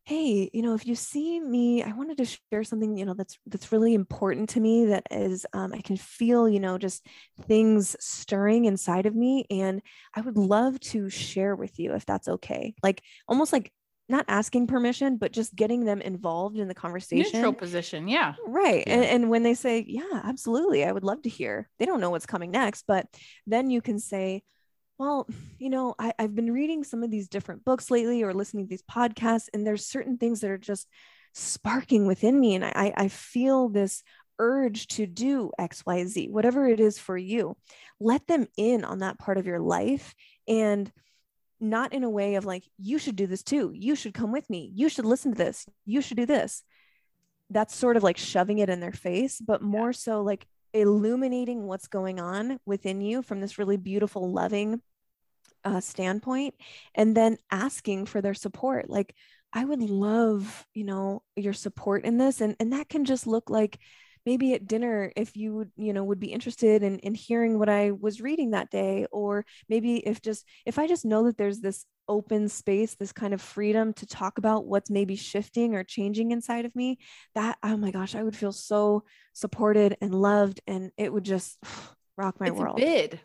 [0.03, 3.37] hey you know if you see me i wanted to share something you know that's
[3.45, 7.05] that's really important to me that is um, i can feel you know just
[7.43, 9.79] things stirring inside of me and
[10.15, 12.73] i would love to share with you if that's okay.
[12.81, 13.71] Like almost like
[14.09, 17.31] not asking permission but just getting them involved in the conversation.
[17.41, 18.33] Neutral position yeah.
[18.45, 18.95] Right Yeah.
[18.95, 22.09] And, and when they say yeah absolutely i would love to hear they don't know
[22.09, 23.05] what's coming next but
[23.45, 24.41] then you can say
[25.01, 25.27] well,
[25.59, 28.69] you know, I, I've been reading some of these different books lately or listening to
[28.69, 30.87] these podcasts, and there's certain things that are just
[31.33, 32.55] sparking within me.
[32.55, 34.03] And I, I feel this
[34.39, 37.55] urge to do XYZ, whatever it is for you.
[37.99, 40.13] Let them in on that part of your life
[40.47, 40.91] and
[41.59, 43.71] not in a way of like, you should do this too.
[43.73, 44.71] You should come with me.
[44.73, 45.67] You should listen to this.
[45.85, 46.63] You should do this.
[47.51, 51.87] That's sort of like shoving it in their face, but more so like illuminating what's
[51.87, 54.81] going on within you from this really beautiful, loving
[55.63, 56.55] uh, standpoint
[56.95, 59.15] and then asking for their support like
[59.53, 63.49] i would love you know your support in this and and that can just look
[63.49, 63.79] like
[64.25, 67.69] maybe at dinner if you would you know would be interested in, in hearing what
[67.69, 71.59] i was reading that day or maybe if just if i just know that there's
[71.59, 76.31] this open space this kind of freedom to talk about what's maybe shifting or changing
[76.31, 76.97] inside of me
[77.35, 79.03] that oh my gosh i would feel so
[79.33, 81.57] supported and loved and it would just
[82.17, 82.77] rock my it's world.
[82.79, 83.19] a bid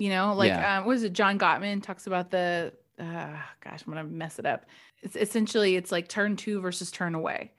[0.00, 0.78] you know like Yeah.
[0.78, 1.12] um, what is it?
[1.12, 4.66] John gottman talks about the uh, gosh i'm gonna mess it up.
[5.02, 7.52] It's essentially it's like turn to versus turn away.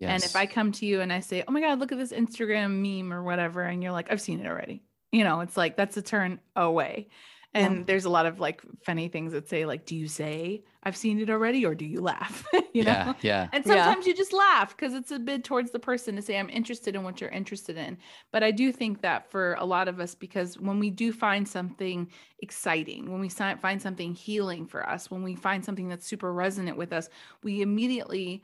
[0.00, 2.12] And if i come to you and i say oh my god look at this
[2.12, 4.82] instagram meme or whatever and you're like i've seen it already.
[5.12, 7.08] You know it's like that's a turn away
[7.54, 7.66] Yeah.
[7.66, 10.96] and there's a lot of like funny things that say like do you say i've
[10.96, 13.48] seen it already or do you laugh you know yeah, yeah.
[13.52, 13.84] and Yeah.
[13.84, 16.94] sometimes you just laugh because it's a bid towards the person to say, I'm interested
[16.94, 17.98] in what you're interested in.
[18.32, 21.48] But I do think that for a lot of us, because when we do find
[21.48, 26.32] something exciting, when we find something healing for us, when we find something that's super
[26.32, 27.08] resonant with us,
[27.42, 28.42] we immediately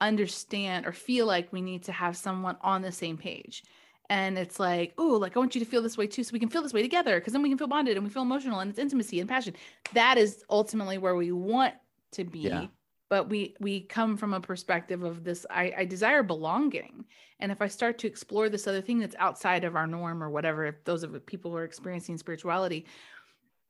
[0.00, 3.62] understand or feel like we need to have someone on the same page.
[4.10, 6.40] And it's like, oh, like I want you to feel this way too, so we
[6.40, 8.58] can feel this way together, because then we can feel bonded and we feel emotional
[8.60, 9.54] and it's intimacy and passion.
[9.94, 11.74] That is ultimately where we want
[12.12, 12.66] to be Yeah.
[13.08, 17.04] but we we come from a perspective of this I, I desire belonging
[17.38, 20.28] and if i start to explore this other thing that's outside of our norm or
[20.28, 22.86] whatever if those of people who are experiencing spirituality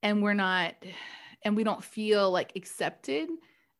[0.03, 0.75] and we're not
[1.45, 3.29] and we don't feel like accepted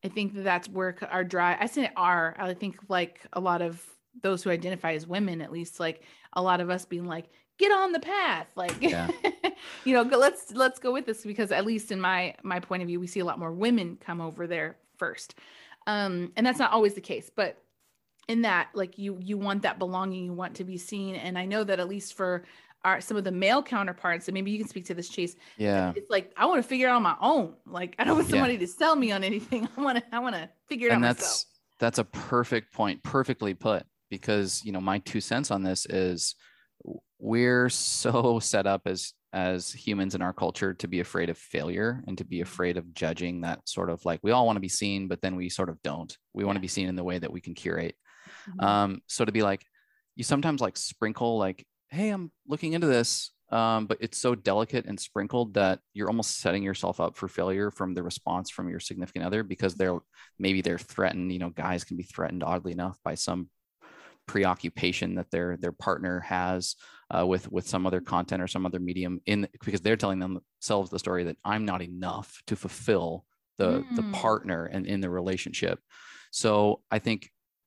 [0.05, 3.63] i think that that's where our drive i say our i think like a lot
[3.63, 3.83] of
[4.23, 6.03] those who identify as women at least like
[6.35, 7.27] a lot of us being like
[7.59, 9.09] get on the path like Yeah.
[9.85, 12.83] you know go, let's let's go with this because at least in my my point
[12.83, 15.35] of view we see a lot more women come over there first
[15.87, 17.63] um and that's not always the case but
[18.29, 21.45] in that like you you want that belonging you want to be seen and i
[21.45, 22.45] know that at least for
[22.85, 25.93] our some of the male counterparts and maybe you can speak to this chase Yeah.
[25.97, 28.29] it's like i want to figure it out on my own like i don't want
[28.29, 28.33] Yeah.
[28.33, 31.05] somebody to sell me on anything i want to i want to figure it and
[31.05, 31.45] out that's myself
[31.79, 36.35] that's a perfect point perfectly put because you know my two cents on this is
[37.19, 42.03] we're so set up as as humans in our culture to be afraid of failure
[42.09, 44.69] and to be afraid of judging that sort of like we all want to be
[44.69, 46.17] seen but then we sort of don't.
[46.35, 47.95] We want to be seen in the way that we can curate.
[48.49, 48.65] Mhm.
[48.65, 49.65] um so to be like
[50.17, 54.87] you sometimes like sprinkle like hey i'm looking into this um but it's so delicate
[54.87, 58.81] and sprinkled that you're almost setting yourself up for failure from the response from your
[58.81, 59.99] significant other because they're
[60.39, 63.49] maybe they're threatened you know guys can be threatened oddly enough by some
[64.31, 66.77] preoccupation that their their partner has
[67.13, 70.89] uh, with with some other content or some other medium in because they're telling themselves
[70.91, 73.25] the story that i'm not enough to fulfill
[73.59, 74.13] the the Mm.
[74.13, 75.81] partner and in the relationship
[76.31, 77.21] so i think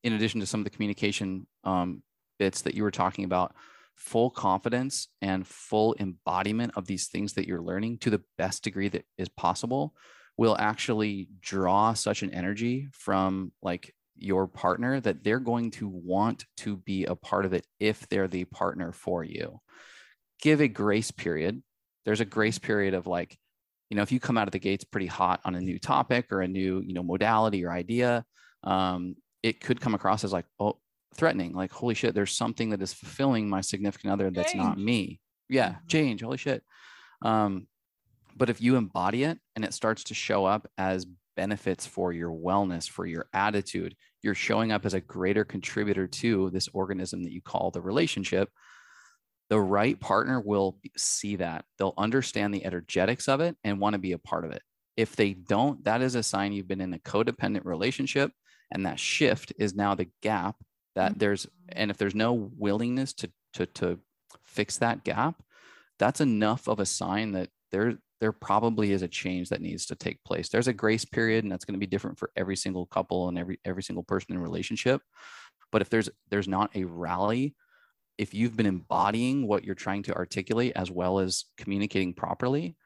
[0.06, 2.02] in addition to some of the communication um,
[2.40, 3.50] bits that you were talking about
[3.96, 8.90] full confidence and full embodiment of these things that you're learning to the best degree
[8.90, 9.94] that is possible
[10.38, 16.46] will actually draw such an energy from like your partner that they're going to want
[16.58, 19.60] to be a part of it if they're the partner for you
[20.42, 21.62] give a grace period
[22.06, 23.38] there's a grace period of like
[23.90, 26.32] you know if you come out of the gates pretty hot on a new topic
[26.32, 28.24] or a new you know modality or idea
[28.64, 30.80] um, it could come across as like, oh,
[31.16, 34.64] threatening, like, holy shit, there's something that is fulfilling my significant other that's change.
[34.64, 35.20] not me.
[35.50, 35.88] Yeah, mm-hmm.
[35.88, 36.64] change, holy shit.
[37.22, 37.68] Um,
[38.36, 41.06] but if you embody it and it starts to show up as
[41.36, 46.50] benefits for your wellness, for your attitude, you're showing up as a greater contributor to
[46.50, 48.50] this organism that you call the relationship.
[49.50, 51.66] The right partner will see that.
[51.78, 54.62] They'll understand the energetics of it and want to be a part of it.
[54.96, 58.32] If they don't, that is a sign you've been in a codependent relationship.
[58.72, 60.56] And that shift is now the gap
[60.96, 61.20] that mm-hmm.
[61.20, 64.00] there's, and if there's no willingness to, to, to
[64.44, 65.44] fix that gap,
[66.00, 69.96] that's enough of a sign that there, there probably is a change that needs to
[69.96, 70.48] take place.
[70.48, 73.38] There's a grace period, and that's going to be different for every single couple and
[73.38, 75.02] every every single person in relationship.
[75.74, 77.54] But if there's there's not a rally,
[78.18, 82.78] if you've been embodying what you're trying to articulate as well as communicating properly,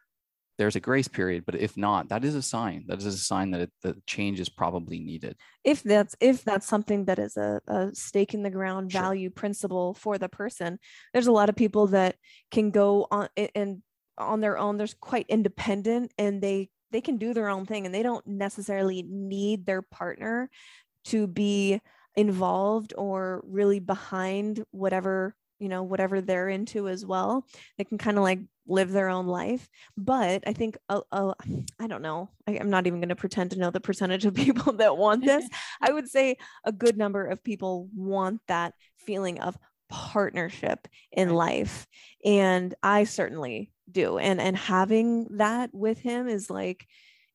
[0.58, 3.52] there's a grace period but if not that is a sign that is a sign
[3.52, 7.62] that it, the change is probably needed if that's if that's something that is a,
[7.68, 9.02] a stake in the ground sure.
[9.02, 10.80] value principle for the person
[11.14, 12.16] there's a lot of people that
[12.50, 13.84] can go on and
[14.18, 17.94] on their own there's quite independent and they they can do their own thing and
[17.94, 20.50] they don't necessarily need their partner
[21.06, 21.80] to be
[22.16, 27.46] involved or really behind whatever you know whatever they're into as well.
[27.78, 29.68] They can kind of like live their own life.
[29.98, 31.34] But i think uh, uh,
[31.80, 34.34] i don't know I, i'm not even going to pretend to know the percentage of
[34.46, 35.48] people that want this.
[35.82, 39.58] I would say a good number of people want that feeling of
[39.90, 41.88] partnership in life
[42.26, 46.86] and i certainly do and and having that with him is like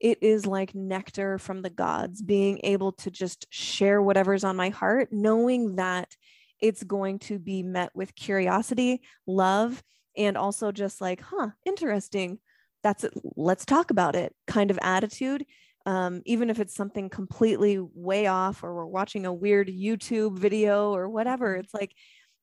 [0.00, 4.68] it is like nectar from the gods being able to just share whatever's on my
[4.68, 6.14] heart knowing that
[6.62, 9.82] it's going to be met with curiosity, love,
[10.16, 12.38] and also just like, huh, interesting.
[12.82, 13.12] That's it.
[13.36, 15.44] Let's talk about it kind of attitude.
[15.84, 20.92] Um, even if it's something completely way off or we're watching a weird YouTube video
[20.92, 21.92] or whatever, it's like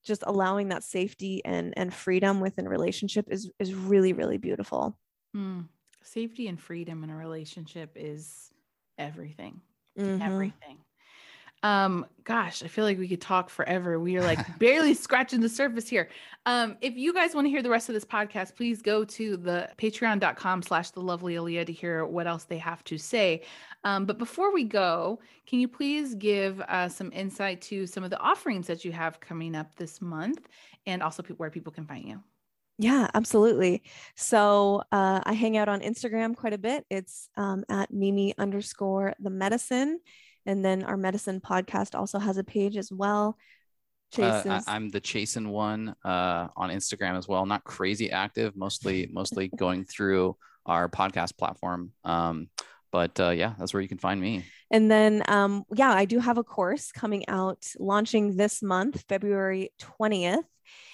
[0.03, 4.97] just allowing that safety and and freedom within a relationship is is really really beautiful.
[5.35, 5.67] Mm.
[6.01, 8.51] Safety and freedom in a relationship is
[8.97, 9.61] everything.
[9.97, 10.21] Mm-hmm.
[10.21, 10.77] Everything.
[11.61, 13.99] Um, gosh, I feel like we could talk forever.
[13.99, 16.09] We are like barely scratching the surface here.
[16.45, 19.35] Um, if you guys want to hear the rest of this podcast, please go to
[19.35, 23.41] the patreon.com slash the lovely Leah to hear what else they have to say.
[23.83, 28.09] Um, but before we go, can you please give uh, some insight to some of
[28.09, 30.47] the offerings that you have coming up this month
[30.85, 32.23] and also where people can find you?
[32.77, 33.83] Yeah, absolutely.
[34.15, 36.85] So uh, I hang out on Instagram quite a bit.
[36.89, 39.99] It's um, at Mimi underscore the medicine.
[40.49, 43.37] And then our medicine podcast also has a page as well.
[44.17, 47.45] Uh, I, am the Chasen one uh, on Instagram as well.
[47.45, 50.35] Not crazy active, mostly mostly going through
[50.65, 51.91] our podcast platform.
[52.03, 52.49] Um,
[52.91, 54.43] but uh, yeah, that's where you can find me.
[54.71, 59.69] And then, um, yeah, I do have a course coming out, launching this month, February
[59.79, 60.45] 20th.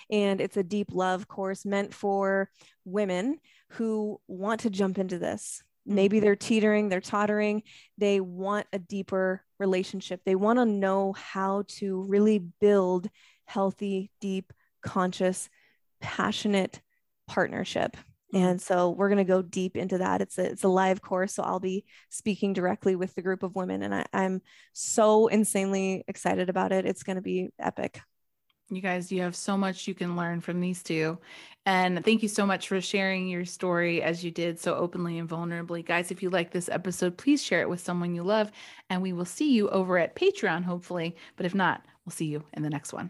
[0.10, 2.50] And it's a deep love course meant for
[2.84, 3.40] women
[3.70, 7.64] who want to jump into this maybe they're teetering they're tottering.
[7.98, 10.22] They want a deeper relationship.
[10.26, 13.10] They want to know how to really build
[13.46, 15.50] healthy deep conscious
[16.02, 16.82] passionate
[17.28, 17.96] partnership.
[18.34, 18.46] Mm-hmm.
[18.46, 20.22] And so we're going to go deep into that.
[20.22, 23.56] It's a, it's a live course so i'll be speaking directly with the group of
[23.56, 24.42] women and I, i'm
[24.74, 26.86] so insanely excited about it.
[26.86, 28.02] It's going to be epic
[28.70, 31.18] you guys, you have so much you can learn from these two.
[31.66, 35.30] And thank you so much for sharing your story as you did so openly and
[35.30, 35.86] vulnerably.
[35.86, 38.52] Guys, if you like this episode, please share it with someone you love.
[38.90, 41.16] And we will see you over at Patreon, hopefully.
[41.38, 43.10] But if not, we'll see you in the next one.